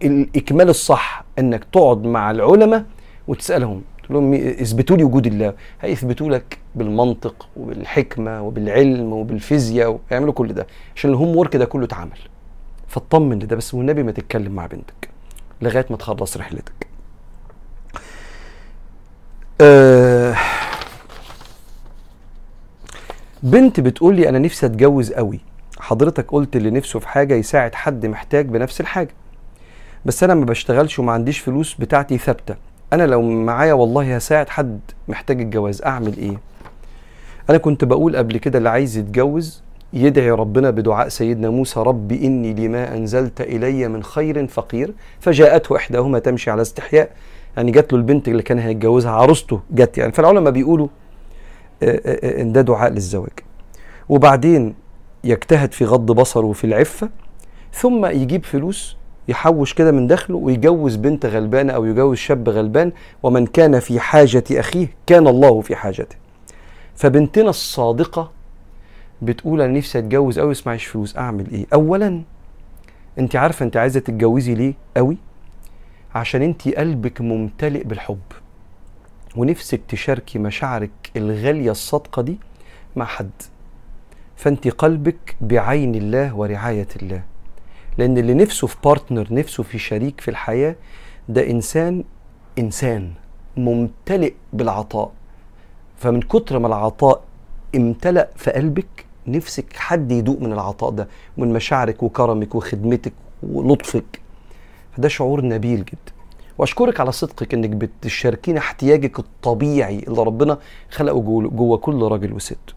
الإكمال 0.04 0.70
الصح 0.70 1.24
إنك 1.40 1.64
تقعد 1.64 2.04
مع 2.04 2.32
العلماء 2.32 2.86
وتسألهم. 3.28 3.82
تقول 4.06 4.18
لهم 4.18 4.34
اثبتوا 4.34 4.98
لي 4.98 5.04
وجود 5.04 5.28
الله. 5.28 5.54
هيثبتوا 5.82 6.30
لك 6.30 6.58
بالمنطق 6.76 7.48
وبالحكمة 7.58 8.42
وبالعلم 8.42 9.14
وبالفيزياء 9.14 10.00
ويعملوا 10.12 10.34
كل 10.34 10.54
ده. 10.54 10.68
عشان 10.96 11.10
الهوم 11.10 11.36
ورك 11.36 11.56
ده 11.56 11.66
كله 11.66 11.86
اتعمل. 11.86 12.20
فاطمن 12.88 13.40
لده 13.40 13.56
بس 13.56 13.74
والنبي 13.74 14.04
ما 14.04 14.12
تتكلم 14.12 14.52
مع 14.52 14.66
بنتك 14.66 15.10
لغاية 15.62 15.86
ما 15.90 15.98
تخلص 15.98 16.38
رحلتك. 16.38 16.88
أه 19.62 20.36
بنت 23.44 23.80
بتقول 23.80 24.16
لي 24.16 24.30
أنا 24.30 24.40
نفسي 24.40 24.66
أتجوز 24.66 25.14
قوي. 25.14 25.40
حضرتك 25.80 26.32
قلت 26.32 26.56
اللي 26.56 26.70
نفسه 26.70 27.00
في 27.00 27.08
حاجة 27.08 27.34
يساعد 27.34 27.76
حد 27.76 28.06
محتاج 28.06 28.46
بنفس 28.46 28.82
الحاجة. 28.82 29.14
بس 30.06 30.24
أنا 30.24 30.34
ما 30.34 30.46
بشتغلش 30.46 31.00
وما 31.00 31.12
عنديش 31.12 31.40
فلوس 31.40 31.74
بتاعتي 31.74 32.18
ثابتة. 32.18 32.56
أنا 32.96 33.04
لو 33.04 33.22
معايا 33.22 33.74
والله 33.74 34.16
هساعد 34.16 34.50
حد 34.50 34.80
محتاج 35.08 35.42
الجواز 35.42 35.82
أعمل 35.82 36.18
إيه؟ 36.18 36.40
أنا 37.50 37.58
كنت 37.58 37.84
بقول 37.84 38.16
قبل 38.18 38.38
كده 38.38 38.58
اللي 38.58 38.70
عايز 38.70 38.98
يتجوز 38.98 39.64
يدعي 39.94 40.32
ربنا 40.32 40.70
بدعاء 40.70 41.08
سيدنا 41.10 41.50
موسى 41.50 41.80
رب 41.80 42.12
إني 42.12 42.54
لما 42.54 42.96
أنزلت 42.98 43.42
إلي 43.42 43.88
من 43.88 44.04
خير 44.04 44.48
فقير 44.48 44.94
فجاءته 45.20 45.76
إحداهما 45.76 46.20
تمشي 46.20 46.52
على 46.52 46.62
استحياء. 46.62 47.10
يعني 47.58 47.72
جات 47.72 47.94
له 47.94 48.00
البنت 48.00 48.28
اللي 48.28 48.44
كان 48.44 48.60
هيتجوزها 48.60 49.12
عروسته 49.12 49.60
جت 49.72 49.98
يعني 49.98 50.12
فالعلماء 50.12 50.52
بيقولوا 50.52 50.88
إن 51.84 52.52
ده 52.52 52.62
دعاء 52.62 52.92
للزواج. 52.92 53.40
وبعدين 54.10 54.76
يجتهد 55.24 55.72
في 55.72 55.86
غض 55.86 56.12
بصره 56.12 56.46
وفي 56.46 56.64
العفة 56.64 57.10
ثم 57.74 58.06
يجيب 58.06 58.46
فلوس 58.46 58.98
يحوش 59.28 59.74
كده 59.74 59.92
من 59.92 60.08
دخله 60.08 60.38
ويجوز 60.38 60.96
بنت 60.96 61.26
غلبانة 61.26 61.74
أو 61.74 61.86
يجوز 61.86 62.18
شاب 62.18 62.50
غلبان 62.50 62.92
ومن 63.24 63.46
كان 63.46 63.80
في 63.80 64.00
حاجة 64.00 64.44
أخيه 64.52 64.88
كان 65.08 65.28
الله 65.28 65.62
في 65.62 65.76
حاجته. 65.76 66.16
فبنتنا 66.96 67.50
الصادقة 67.50 68.32
بتقول 69.22 69.62
أنا 69.62 69.78
نفسي 69.78 70.00
أتجوز 70.00 70.40
قوي 70.40 70.52
بس 70.52 70.62
فلوس 70.62 71.18
أعمل 71.18 71.52
إيه؟ 71.52 71.66
اولا 71.74 72.22
أنت 73.20 73.36
عارفة 73.36 73.66
أنت 73.66 73.78
عايزة 73.78 74.00
تتجوزي 74.00 74.54
ليه 74.56 74.74
قوي 74.98 75.18
عشان 76.16 76.42
أنت 76.42 76.68
قلبك 76.68 77.22
ممتلئ 77.22 77.84
بالحب 77.84 78.20
ونفسك 79.36 79.82
تشاركي 79.88 80.40
مشاعرك 80.40 80.92
الغالية 81.16 81.72
الصادقة 81.72 82.22
دي 82.22 82.40
مع 82.96 83.06
حد. 83.06 83.30
فأنت 84.36 84.68
قلبك 84.68 85.36
بعين 85.42 85.96
الله 85.96 86.36
ورعاية 86.36 86.88
الله. 87.02 87.22
لأن 87.98 88.18
اللي 88.18 88.34
نفسه 88.34 88.68
في 88.68 88.76
بارتنر 88.84 89.28
نفسه 89.32 89.64
في 89.64 89.78
شريك 89.78 90.22
في 90.22 90.28
الحياة 90.28 90.76
ده 91.30 91.50
إنسان 91.50 92.04
إنسان 92.60 93.12
ممتلئ 93.58 94.34
بالعطاء. 94.54 95.12
فمن 95.98 96.22
كتر 96.22 96.60
ما 96.60 96.68
العطاء 96.68 97.22
امتلأ 97.76 98.30
في 98.36 98.52
قلبك 98.52 99.06
نفسك 99.28 99.74
حد 99.76 100.12
يدوق 100.12 100.42
من 100.42 100.54
العطاء 100.54 100.90
ده 100.90 101.08
من 101.38 101.54
مشاعرك 101.54 102.04
وكرمك 102.04 102.56
وخدمتك 102.56 103.14
ولطفك. 103.44 104.22
فده 104.98 105.08
شعور 105.08 105.46
نبيل 105.46 105.86
جدا. 105.86 106.16
وأشكرك 106.58 107.00
على 107.00 107.12
صدقك 107.12 107.54
إنك 107.54 107.70
بتشاركينا 107.70 108.60
احتياجك 108.60 109.20
الطبيعي 109.20 110.00
اللي 110.00 110.24
ربنا 110.24 110.58
خلقه 110.92 111.22
جوه, 111.50 111.78
كل 111.78 112.02
راجل 112.04 112.34
وست. 112.34 112.76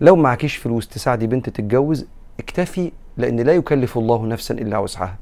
لو 0.00 0.16
معكيش 0.16 0.56
فلوس 0.56 0.88
تساعدي 0.88 1.26
بنت 1.26 1.48
تتجوز 1.48 2.06
اكتفي 2.40 2.92
لأن 3.16 3.40
لا 3.40 3.52
يكلف 3.52 3.98
الله 3.98 4.26
نفسا 4.26 4.54
إلا 4.54 4.78
وسعها. 4.78 5.16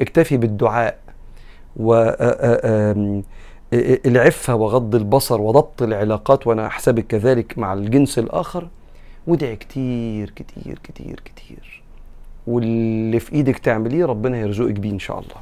اكتفي 0.00 0.36
بالدعاء 0.36 0.98
و 1.76 2.10
العفة 4.06 4.54
وغض 4.54 4.94
البصر 4.94 5.40
وضبط 5.40 5.82
العلاقات 5.82 6.46
وأنا 6.46 6.66
أحسبك 6.66 7.06
كذلك 7.06 7.58
مع 7.58 7.72
الجنس 7.72 8.18
الآخر. 8.18 8.68
وادعي 9.26 9.56
كتير 9.56 10.30
كتير 10.30 10.78
كتير 10.84 11.20
كتير. 11.24 11.82
واللي 12.46 13.20
في 13.20 13.32
إيدك 13.32 13.58
تعمليه 13.58 14.04
ربنا 14.04 14.38
يرزقك 14.38 14.72
بيه 14.72 14.90
إن 14.90 14.98
شاء 14.98 15.18
الله. 15.18 15.36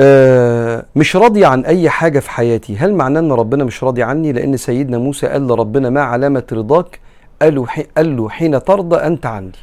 آه 0.00 0.84
مش 0.96 1.16
راضي 1.16 1.44
عن 1.44 1.64
أي 1.64 1.90
حاجة 1.90 2.18
في 2.18 2.30
حياتي. 2.30 2.76
هل 2.76 2.94
معناه 2.94 3.20
إن 3.20 3.32
ربنا 3.32 3.64
مش 3.64 3.84
راضي 3.84 4.02
عني؟ 4.02 4.32
لأن 4.32 4.56
سيدنا 4.56 4.98
موسى 4.98 5.26
قال 5.26 5.48
لربنا 5.48 5.90
ما 5.90 6.02
علامة 6.02 6.44
رضاك 6.52 7.00
قال 7.42 7.54
له, 7.54 7.66
قال 7.96 8.16
له 8.16 8.28
حين 8.28 8.64
ترضى 8.64 8.96
أنت 8.96 9.26
عندي. 9.26 9.58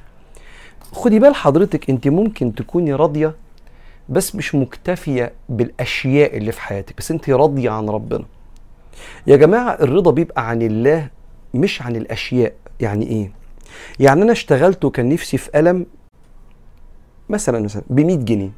خدي 0.92 1.20
بال 1.20 1.36
حضرتك 1.36 1.90
أنت 1.90 2.08
ممكن 2.08 2.56
تكوني 2.56 2.94
راضية 2.94 3.36
بس 4.10 4.36
مش 4.36 4.56
مكتفية 4.56 5.34
بالأشياء 5.50 6.38
اللي 6.38 6.52
في 6.52 6.62
حياتك 6.62 6.98
بس 6.98 7.12
أنت 7.12 7.30
راضية 7.30 7.70
عن 7.70 7.90
ربنا. 7.90 8.26
يا 9.28 9.36
جماعة 9.36 9.72
الرضا 9.72 10.12
بيبقى 10.12 10.50
عن 10.50 10.62
الله 10.62 11.08
مش 11.54 11.82
عن 11.82 11.96
الأشياء. 11.96 12.54
يعني 12.80 13.08
إيه؟ 13.08 13.32
يعني 14.00 14.22
أنا 14.24 14.32
اشتغلت 14.32 14.86
وكان 14.86 15.10
نفسي 15.10 15.38
في 15.38 15.52
قلم 15.52 15.86
مثلا 17.30 17.60
مثلا 17.60 17.84
ب 17.90 18.00
100 18.00 18.16
جنيه 18.18 18.50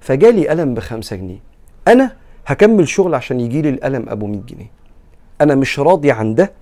فجالي 0.00 0.48
قلم 0.48 0.74
ب 0.74 0.78
5 0.78 1.16
جنيه. 1.16 1.38
أنا 1.88 2.16
هكمل 2.46 2.88
شغل 2.88 3.14
عشان 3.14 3.40
يجي 3.40 3.62
لي 3.62 3.68
القلم 3.68 4.08
أبو 4.08 4.26
100 4.26 4.40
جنيه. 4.40 4.70
أنا 5.40 5.54
مش 5.54 5.78
راضي 5.78 6.10
عن 6.10 6.34
ده 6.34 6.52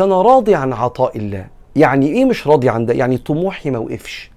أنا 0.00 0.22
راضي 0.22 0.54
عن 0.54 0.72
عطاء 0.72 1.18
الله. 1.18 1.46
يعني 1.76 2.06
إيه 2.06 2.24
مش 2.24 2.46
راضي 2.46 2.68
عن 2.68 2.86
ده؟ 2.86 2.94
يعني 2.94 3.18
طموحي 3.18 3.70
ما 3.70 3.78
وقفش. 3.78 4.30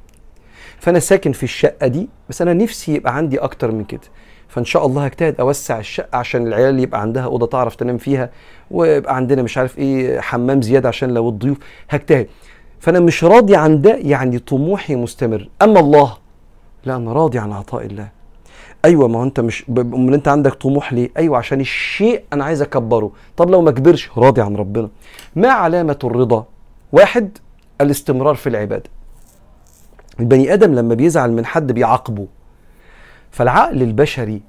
فأنا 0.79 0.99
ساكن 0.99 1.31
في 1.31 1.43
الشقة 1.43 1.87
دي 1.87 2.09
بس 2.29 2.41
أنا 2.41 2.53
نفسي 2.53 2.93
يبقى 2.95 3.15
عندي 3.15 3.39
أكتر 3.39 3.71
من 3.71 3.83
كده. 3.83 4.01
فإن 4.47 4.65
شاء 4.65 4.85
الله 4.85 5.05
هجتهد 5.05 5.39
أوسع 5.39 5.79
الشقة 5.79 6.17
عشان 6.17 6.47
العيال 6.47 6.79
يبقى 6.79 7.01
عندها 7.01 7.23
أوضة 7.23 7.47
تعرف 7.47 7.75
تنام 7.75 7.97
فيها 7.97 8.29
ويبقى 8.71 9.15
عندنا 9.15 9.41
مش 9.41 9.57
عارف 9.57 9.77
إيه 9.77 10.19
حمام 10.19 10.61
زيادة 10.61 10.87
عشان 10.89 11.09
لو 11.13 11.29
الضيوف. 11.29 11.57
هجتهد. 11.89 12.27
فأنا 12.79 12.99
مش 12.99 13.23
راضي 13.23 13.55
عن 13.55 13.81
ده 13.81 13.95
يعني 13.95 14.39
طموحي 14.39 14.95
مستمر. 14.95 15.49
أما 15.61 15.79
الله 15.79 16.17
لا 16.85 16.95
أنا 16.95 17.13
راضي 17.13 17.39
عن 17.39 17.51
عطاء 17.51 17.85
الله. 17.85 18.07
أيوه 18.85 19.07
ما 19.07 19.19
هو 19.19 19.23
أنت 19.23 19.39
مش 19.39 19.65
امال 19.69 20.13
أنت 20.13 20.27
عندك 20.27 20.53
طموح 20.53 20.93
ليه؟ 20.93 21.09
أيوه 21.17 21.37
عشان 21.37 21.59
الشيء 21.61 22.23
أنا 22.33 22.43
عايز 22.45 22.61
أكبره. 22.61 23.11
طب 23.37 23.49
لو 23.49 23.61
ما 23.61 23.71
كبرش 23.71 24.09
راضي 24.17 24.41
عن 24.41 24.55
ربنا. 24.55 24.89
ما 25.35 25.49
علامة 25.49 25.99
الرضا؟ 26.03 26.45
واحد 26.91 27.37
الاستمرار 27.81 28.35
في 28.35 28.49
العبادة. 28.49 28.89
البني 30.19 30.53
آدم 30.53 30.73
لما 30.73 30.95
بيزعل 30.95 31.31
من 31.31 31.45
حد 31.45 31.71
بيعاقبه. 31.71 32.27
فالعقل 33.31 33.81
البشري 33.81 34.41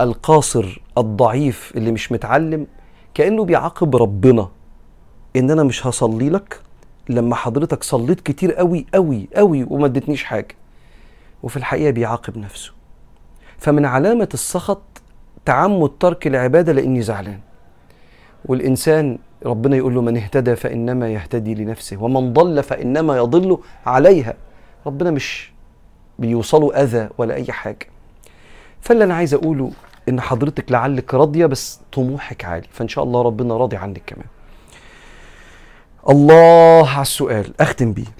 القاصر 0.00 0.82
الضعيف 0.98 1.72
اللي 1.76 1.92
مش 1.92 2.12
متعلم 2.12 2.66
كأنه 3.14 3.44
بيعاقب 3.44 3.96
ربنا. 3.96 4.48
إن 5.36 5.50
أنا 5.50 5.62
مش 5.62 5.86
هصلي 5.86 6.30
لك؟ 6.30 6.60
لما 7.08 7.34
حضرتك 7.34 7.82
صليت 7.82 8.20
كتير 8.20 8.52
قوي 8.52 8.86
قوي 8.94 9.28
قوي 9.36 9.66
وما 9.70 9.86
ادتنيش 9.86 10.24
حاجة. 10.24 10.54
وفي 11.42 11.56
الحقيقة 11.56 11.90
بيعاقب 11.90 12.38
نفسه. 12.38 12.75
فمن 13.66 13.84
علامة 13.84 14.28
السخط 14.34 14.82
تعمد 15.44 15.90
ترك 16.00 16.26
العباده 16.26 16.72
لإني 16.72 17.02
زعلان. 17.02 17.40
والإنسان 18.44 19.18
ربنا 19.46 19.76
يقول 19.76 19.94
له 19.94 20.02
من 20.02 20.16
اهتدى 20.16 20.56
فإنما 20.56 21.08
يهتدي 21.08 21.54
لنفسه 21.54 22.02
ومن 22.02 22.32
ضل 22.32 22.62
فإنما 22.62 23.16
يضل 23.16 23.58
عليها. 23.86 24.34
ربنا 24.86 25.10
مش 25.10 25.52
بيوصلوا 26.18 26.82
أذى 26.82 27.08
ولا 27.18 27.34
أي 27.34 27.52
حاجة. 27.52 27.86
فاللي 28.80 29.04
أنا 29.04 29.14
عايز 29.14 29.34
أقوله 29.34 29.70
إن 30.08 30.20
حضرتك 30.20 30.72
لعلك 30.72 31.14
راضية 31.14 31.46
بس 31.46 31.80
طموحك 31.92 32.44
عالي 32.44 32.68
فإن 32.72 32.88
شاء 32.88 33.04
الله 33.04 33.22
ربنا 33.22 33.56
راضي 33.56 33.76
عنك 33.76 34.02
كمان. 34.06 34.26
الله 36.08 36.88
على 36.90 37.02
السؤال 37.02 37.60
أختم 37.60 37.92
بيه. 37.92 38.14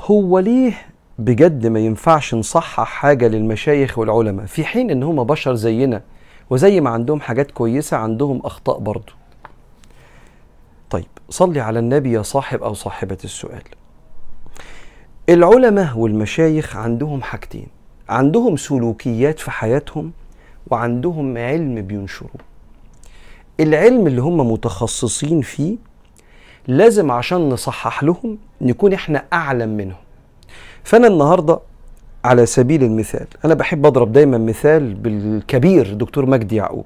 هو 0.00 0.38
ليه 0.38 0.72
بجد 1.18 1.66
ما 1.66 1.78
ينفعش 1.80 2.34
نصحح 2.34 2.88
حاجة 2.88 3.28
للمشايخ 3.28 3.98
والعلماء 3.98 4.46
في 4.46 4.64
حين 4.64 4.90
إن 4.90 5.02
هم 5.02 5.24
بشر 5.24 5.54
زينا 5.54 6.02
وزي 6.50 6.80
ما 6.80 6.90
عندهم 6.90 7.20
حاجات 7.20 7.50
كويسة 7.50 7.96
عندهم 7.96 8.40
أخطاء 8.44 8.78
برضه 8.78 9.12
طيب 10.90 11.06
صلي 11.30 11.60
على 11.60 11.78
النبي 11.78 12.12
يا 12.12 12.22
صاحب 12.22 12.62
أو 12.62 12.74
صاحبة 12.74 13.18
السؤال. 13.24 13.62
العلماء 15.28 15.98
والمشايخ 15.98 16.76
عندهم 16.76 17.22
حاجتين 17.22 17.66
عندهم 18.08 18.56
سلوكيات 18.56 19.38
في 19.40 19.50
حياتهم 19.50 20.12
وعندهم 20.70 21.38
علم 21.38 21.82
بينشروه 21.82 22.30
العلم 23.60 24.06
اللي 24.06 24.20
هم 24.22 24.52
متخصصين 24.52 25.40
فيه 25.40 25.76
لازم 26.68 27.10
عشان 27.10 27.48
نصحح 27.48 28.02
لهم 28.02 28.38
نكون 28.60 28.92
إحنا 28.92 29.24
أعلم 29.32 29.68
منهم. 29.68 30.05
فأنا 30.86 31.06
النهارده 31.06 31.60
على 32.24 32.46
سبيل 32.46 32.82
المثال 32.84 33.26
أنا 33.44 33.54
بحب 33.54 33.86
أضرب 33.86 34.12
دايما 34.12 34.38
مثال 34.38 34.94
بالكبير 34.94 35.92
دكتور 35.94 36.26
مجدي 36.26 36.56
يعقوب 36.56 36.84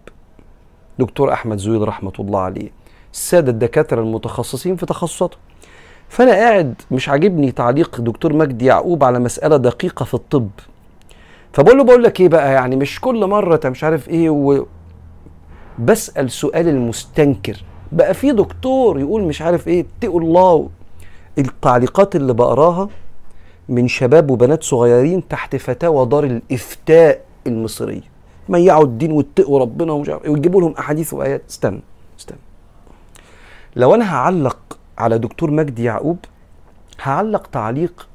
دكتور 0.99 1.33
أحمد 1.33 1.59
زويد 1.59 1.83
رحمة 1.83 2.13
الله 2.21 2.41
عليه 2.41 2.71
السادة 3.13 3.51
الدكاترة 3.53 4.01
المتخصصين 4.01 4.77
في 4.77 4.87
تخصصاتهم 4.87 5.41
فأنا 6.09 6.33
قاعد 6.33 6.75
مش 6.91 7.09
عاجبني 7.09 7.53
تعليق 7.53 8.01
دكتور 8.01 8.33
مجدي 8.33 8.65
يعقوب 8.65 9.05
على 9.05 9.19
مسألة 9.19 9.57
دقيقة 9.57 10.05
في 10.05 10.15
الطب. 10.15 10.51
فبقول 11.53 11.79
له 11.79 11.85
بقول 11.85 12.03
لك 12.03 12.21
إيه 12.21 12.29
بقى؟ 12.29 12.53
يعني 12.53 12.77
مش 12.77 13.01
كل 13.01 13.27
مرة 13.27 13.55
أنت 13.55 13.67
مش 13.67 13.85
عارف 13.85 14.09
إيه 14.09 14.31
و... 14.31 14.67
بسأل 15.79 16.31
سؤال 16.31 16.69
المستنكر. 16.69 17.65
بقى 17.93 18.15
في 18.15 18.33
دكتور 18.33 19.01
يقول 19.01 19.23
مش 19.23 19.43
عارف 19.43 19.69
إيه 19.69 19.87
اتقوا 19.99 20.21
الله 20.21 20.69
التعليقات 21.39 22.17
اللي 22.17 22.35
بقراها 22.35 22.89
من 23.71 23.89
شباب 23.89 24.31
وبنات 24.31 24.63
صغيرين 24.63 25.29
تحت 25.29 25.57
فتاوى 25.57 26.07
دار 26.07 26.25
الإفتاء 26.25 27.25
المصريه 27.47 28.03
ميعوا 28.49 28.85
الدين 28.85 29.13
واتقوا 29.13 29.59
ربنا 29.59 29.93
ومش 29.93 30.09
عارف 30.09 30.29
ويجيبوا 30.29 30.61
لهم 30.61 30.75
أحاديث 30.79 31.15
وآيات. 31.15 31.43
استنى 31.51 31.81
استنى. 32.19 32.39
لو 33.77 33.95
أنا 33.95 34.15
هعلق 34.15 34.79
على 34.99 35.19
دكتور 35.19 35.51
مجدي 35.51 35.85
يعقوب 35.85 36.19
هعلق 37.03 37.47
تعليق 37.47 38.09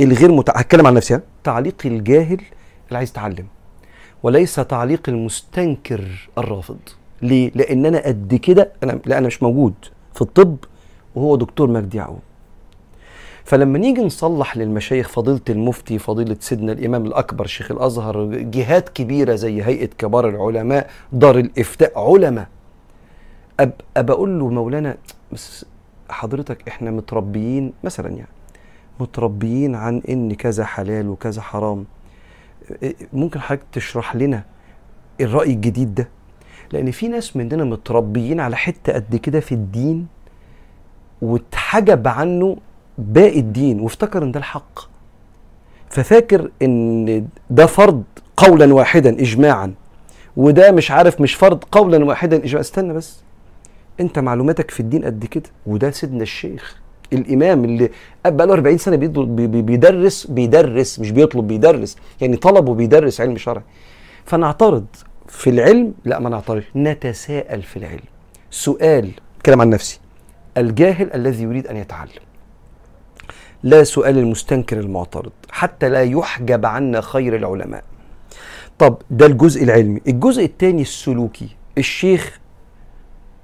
الغير 0.00 0.32
متع... 0.32 0.52
هتكلم 0.56 0.86
عن 0.86 0.94
نفسي؟ 0.94 1.20
تعليق 1.44 1.74
الجاهل 1.84 2.40
اللي 2.88 2.98
عايز 2.98 3.10
يتعلم 3.10 3.46
وليس 4.22 4.54
تعليق 4.54 5.08
المستنكر 5.08 6.30
الرافض. 6.38 6.78
ليه؟ 7.22 7.50
لأن 7.54 7.86
أنا 7.86 8.06
قد 8.06 8.34
كده 8.34 8.72
أنا 8.82 8.98
لا 9.06 9.18
أنا 9.18 9.26
مش 9.26 9.42
موجود 9.42 9.74
في 10.14 10.22
الطب 10.22 10.56
وهو 11.14 11.36
دكتور 11.36 11.70
مجدي 11.70 11.96
يعقوب. 11.96 12.20
فلما 13.44 13.78
نيجي 13.78 14.04
نصلح 14.04 14.56
للمشايخ 14.56 15.08
فضيلة 15.08 15.40
المفتي 15.50 15.98
فضيلة 15.98 16.36
سيدنا 16.40 16.72
الإمام 16.72 17.06
الأكبر 17.06 17.46
شيخ 17.46 17.70
الأزهر 17.70 18.24
جهات 18.34 18.88
كبيرة 18.88 19.34
زي 19.34 19.62
هيئة 19.62 19.86
كبار 19.98 20.28
العلماء 20.28 20.90
دار 21.12 21.38
الإفتاء 21.38 21.98
علماء. 21.98 22.48
أب 23.60 23.72
أبقى 23.96 24.14
أقول 24.14 24.38
له 24.38 24.48
مولانا 24.48 24.96
بس 25.32 25.64
حضرتك 26.10 26.68
إحنا 26.68 26.90
متربيين 26.90 27.72
مثلا 27.84 28.08
يعني 28.08 28.28
متربيين 29.00 29.74
عن 29.74 30.02
إن 30.08 30.34
كذا 30.34 30.64
حلال 30.64 31.08
وكذا 31.08 31.42
حرام. 31.42 31.84
ممكن 33.12 33.40
حضرتك 33.40 33.62
تشرح 33.72 34.16
لنا 34.16 34.44
الرأي 35.20 35.52
الجديد 35.52 35.94
ده؟ 35.94 36.08
لأن 36.72 36.90
في 36.90 37.08
ناس 37.08 37.36
مننا 37.36 37.64
متربيين 37.64 38.40
على 38.40 38.56
حتة 38.56 38.92
قد 38.92 39.16
كده 39.16 39.40
في 39.40 39.52
الدين 39.52 40.06
واتحجب 41.22 42.08
عنه 42.08 42.56
باقي 43.02 43.38
الدين 43.38 43.80
وافتكر 43.80 44.22
إن 44.22 44.32
ده 44.32 44.38
الحق. 44.38 44.80
ففاكر 45.90 46.50
إن 46.62 47.26
ده 47.50 47.66
فرض 47.66 48.02
قولا 48.36 48.74
واحدا 48.74 49.10
اجماعا. 49.10 49.74
وده 50.36 50.72
مش 50.72 50.90
عارف 50.90 51.20
مش 51.20 51.34
فرض 51.34 51.64
قولا 51.64 52.04
واحدا 52.04 52.36
اجماعا. 52.36 52.60
استنى 52.60 52.92
بس. 52.92 53.20
أنت 54.00 54.18
معلوماتك 54.18 54.70
في 54.70 54.80
الدين 54.80 55.04
قد 55.04 55.24
كده؟ 55.26 55.50
وده 55.66 55.90
سيدنا 55.90 56.22
الشيخ. 56.22 56.76
الإمام 57.12 57.64
اللي 57.64 57.90
بقى 58.24 58.46
له 58.46 58.52
40 58.52 58.78
سنة 58.78 58.96
بيدرس 58.96 60.26
بيدرس 60.26 60.98
مش 61.00 61.10
بيطلب 61.10 61.46
بيدرس. 61.48 61.96
يعني 62.20 62.36
طلب 62.36 62.68
وبيدرس 62.68 63.20
علم 63.20 63.36
شرعي. 63.36 63.64
فنعترض 64.24 64.86
في 65.28 65.50
العلم؟ 65.50 65.94
لا 66.04 66.18
ما 66.18 66.30
نعترض 66.30 66.62
نتساءل 66.76 67.62
في 67.62 67.76
العلم. 67.76 68.04
سؤال 68.50 69.10
اتكلم 69.38 69.60
عن 69.60 69.70
نفسي. 69.70 70.00
الجاهل 70.56 71.12
الذي 71.14 71.42
يريد 71.42 71.66
أن 71.66 71.76
يتعلم. 71.76 72.10
لا 73.62 73.84
سؤال 73.84 74.18
المستنكر 74.18 74.80
المعترض 74.80 75.32
حتى 75.50 75.88
لا 75.88 76.02
يحجب 76.02 76.66
عنا 76.66 77.00
خير 77.00 77.36
العلماء. 77.36 77.84
طب 78.78 78.96
ده 79.10 79.26
الجزء 79.26 79.64
العلمي. 79.64 80.00
الجزء 80.08 80.44
الثاني 80.44 80.82
السلوكي. 80.82 81.48
الشيخ 81.78 82.40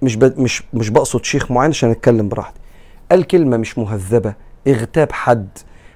مش 0.03 0.17
ب... 0.17 0.41
مش 0.41 0.63
مش 0.75 0.89
بقصد 0.89 1.25
شيخ 1.25 1.51
معين 1.51 1.71
عشان 1.71 1.91
أتكلم 1.91 2.29
براحتي. 2.29 2.61
قال 3.11 3.27
كلمة 3.27 3.57
مش 3.57 3.79
مهذبة 3.79 4.35
اغتاب 4.69 5.13
حد. 5.13 5.49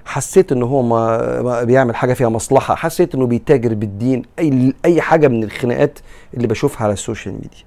حسيت 0.05 0.51
إن 0.51 0.63
هو 0.63 0.81
ما... 0.81 1.41
ما 1.41 1.63
بيعمل 1.63 1.95
حاجة 1.95 2.13
فيها 2.13 2.29
مصلحة. 2.29 2.75
حسيت 2.75 3.15
إنه 3.15 3.25
بيتاجر 3.27 3.73
بالدين. 3.73 4.21
أي 4.39 4.73
أي 4.85 5.01
حاجة 5.01 5.27
من 5.27 5.43
الخناقات 5.43 5.99
اللي 6.33 6.47
بشوفها 6.47 6.83
على 6.83 6.93
ال 6.93 6.99
social 6.99 7.33
media. 7.33 7.65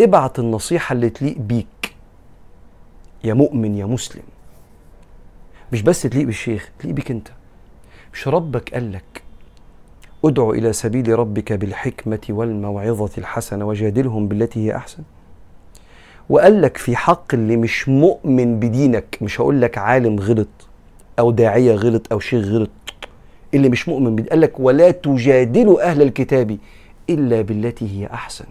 ابعت 0.00 0.38
النصيحة 0.38 0.92
اللي 0.92 1.10
تليق 1.10 1.38
بيك. 1.38 1.94
يا 3.24 3.34
مؤمن 3.34 3.74
يا 3.74 3.86
مسلم. 3.86 4.22
مش 5.72 5.82
بس 5.82 6.02
تليق 6.02 6.26
بالشيخ 6.26 6.70
تليق 6.78 6.94
بيك 6.94 7.10
أنت. 7.10 7.28
مش 8.12 8.28
ربك 8.28 8.74
قال 8.74 8.92
لك 8.92 9.22
ادعو 10.24 10.52
إلى 10.54 10.72
سبيل 10.72 11.18
ربك 11.18 11.52
بالحكمة 11.52 12.20
والموعظة 12.28 13.10
الحسنة 13.18 13.64
وجادلهم 13.64 14.28
بالتي 14.28 14.66
هي 14.66 14.76
أحسن. 14.76 15.02
وقال 16.28 16.62
لك 16.62 16.76
في 16.76 16.96
حق 16.96 17.34
اللي 17.34 17.56
مش 17.56 17.88
مؤمن 17.88 18.60
بدينك 18.60 19.18
مش 19.22 19.40
هقول 19.40 19.60
لك 19.62 19.78
عالم 19.78 20.18
غلط 20.20 20.48
أو 21.18 21.30
داعية 21.30 21.74
غلط 21.74 22.12
أو 22.12 22.20
شيخ 22.20 22.44
غلط 22.46 22.70
اللي 23.54 23.68
مش 23.68 23.88
مؤمن 23.88 24.22
قال 24.24 24.40
لك 24.40 24.60
ولا 24.60 24.90
تجادلوا 24.90 25.90
أهل 25.90 26.02
الكتاب 26.02 26.58
إلا 27.10 27.42
بالتي 27.42 28.00
هي 28.00 28.06
أحسن. 28.06 28.44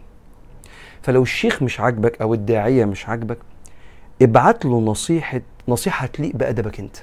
فلو 1.02 1.22
الشيخ 1.24 1.64
مش 1.64 1.80
عاجبك 1.80 2.22
أو 2.22 2.34
الداعية 2.34 2.86
مش 2.86 3.10
عاجبك 3.10 3.38
ابعت 4.22 4.66
له 4.66 4.80
نصيحة 4.82 5.42
نصيحة 5.68 6.08
تليق 6.08 6.36
بأدبك 6.36 6.80
أنت. 6.80 6.98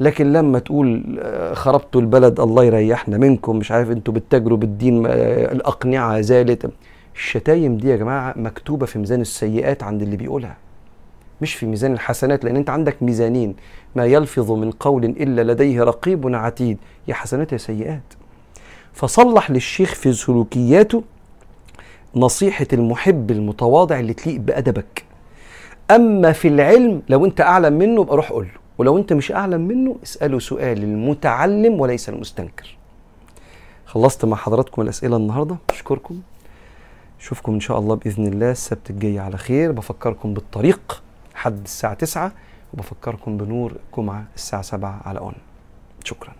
لكن 0.00 0.32
لما 0.32 0.58
تقول 0.58 1.20
خربتوا 1.52 2.00
البلد 2.00 2.40
الله 2.40 2.64
يريحنا 2.64 3.18
منكم 3.18 3.56
مش 3.56 3.72
عارف 3.72 3.90
أنتوا 3.90 4.14
بتتاجروا 4.14 4.58
بالدين 4.58 5.06
الأقنعة 5.06 6.20
زالت. 6.20 6.70
الشتايم 7.14 7.76
دي 7.76 7.88
يا 7.88 7.96
جماعة 7.96 8.34
مكتوبة 8.36 8.86
في 8.86 8.98
ميزان 8.98 9.20
السيئات 9.20 9.82
عند 9.82 10.02
اللي 10.02 10.16
بيقولها 10.16 10.56
مش 11.40 11.54
في 11.54 11.66
ميزان 11.66 11.92
الحسنات 11.92 12.44
لأن 12.44 12.56
أنت 12.56 12.70
عندك 12.70 13.02
ميزانين. 13.02 13.56
ما 13.96 14.04
يلفظ 14.04 14.52
من 14.52 14.70
قول 14.70 15.04
إلا 15.04 15.52
لديه 15.52 15.82
رقيب 15.82 16.34
عتيد. 16.34 16.78
يا 17.08 17.14
حسنات 17.14 17.52
يا 17.52 17.58
سيئات. 17.58 18.02
فصلح 18.92 19.50
للشيخ 19.50 19.94
في 19.94 20.12
سلوكياته 20.12 21.02
نصيحة 22.16 22.66
المحب 22.72 23.30
المتواضع 23.30 24.00
اللي 24.00 24.14
تليق 24.14 24.40
بأدبك. 24.40 25.04
أما 25.90 26.32
في 26.32 26.48
العلم 26.48 27.02
لو 27.08 27.24
أنت 27.24 27.40
أعلم 27.40 27.72
منه 27.72 28.00
يبقى 28.02 28.16
روح 28.16 28.30
قول 28.32 28.44
له. 28.44 28.60
ولو 28.78 28.98
أنت 28.98 29.12
مش 29.12 29.32
أعلم 29.32 29.60
منه 29.60 29.96
اسأله 30.02 30.38
سؤال 30.38 30.82
المتعلم 30.82 31.80
وليس 31.80 32.08
المستنكر. 32.08 32.76
خلصت 33.86 34.24
مع 34.24 34.36
حضراتكم 34.36 34.82
الأسئلة 34.82 35.16
النهارده. 35.16 35.56
أشكركم. 35.70 36.20
أشوفكم 37.20 37.52
إن 37.52 37.60
شاء 37.60 37.78
الله 37.78 37.94
بإذن 37.94 38.26
الله 38.26 38.50
السبت 38.50 38.90
الجاي 38.90 39.18
على 39.18 39.36
خير. 39.36 39.72
بفكركم 39.72 40.34
بالطريق 40.34 41.02
حد 41.34 41.62
الساعة 41.64 41.94
9 41.94 42.32
وبفكركم 42.74 43.36
بنور 43.36 43.72
الجمعة 43.92 44.24
الساعة 44.34 44.62
7 44.62 45.00
على 45.04 45.18
أون. 45.18 45.34
شكرا. 46.04 46.32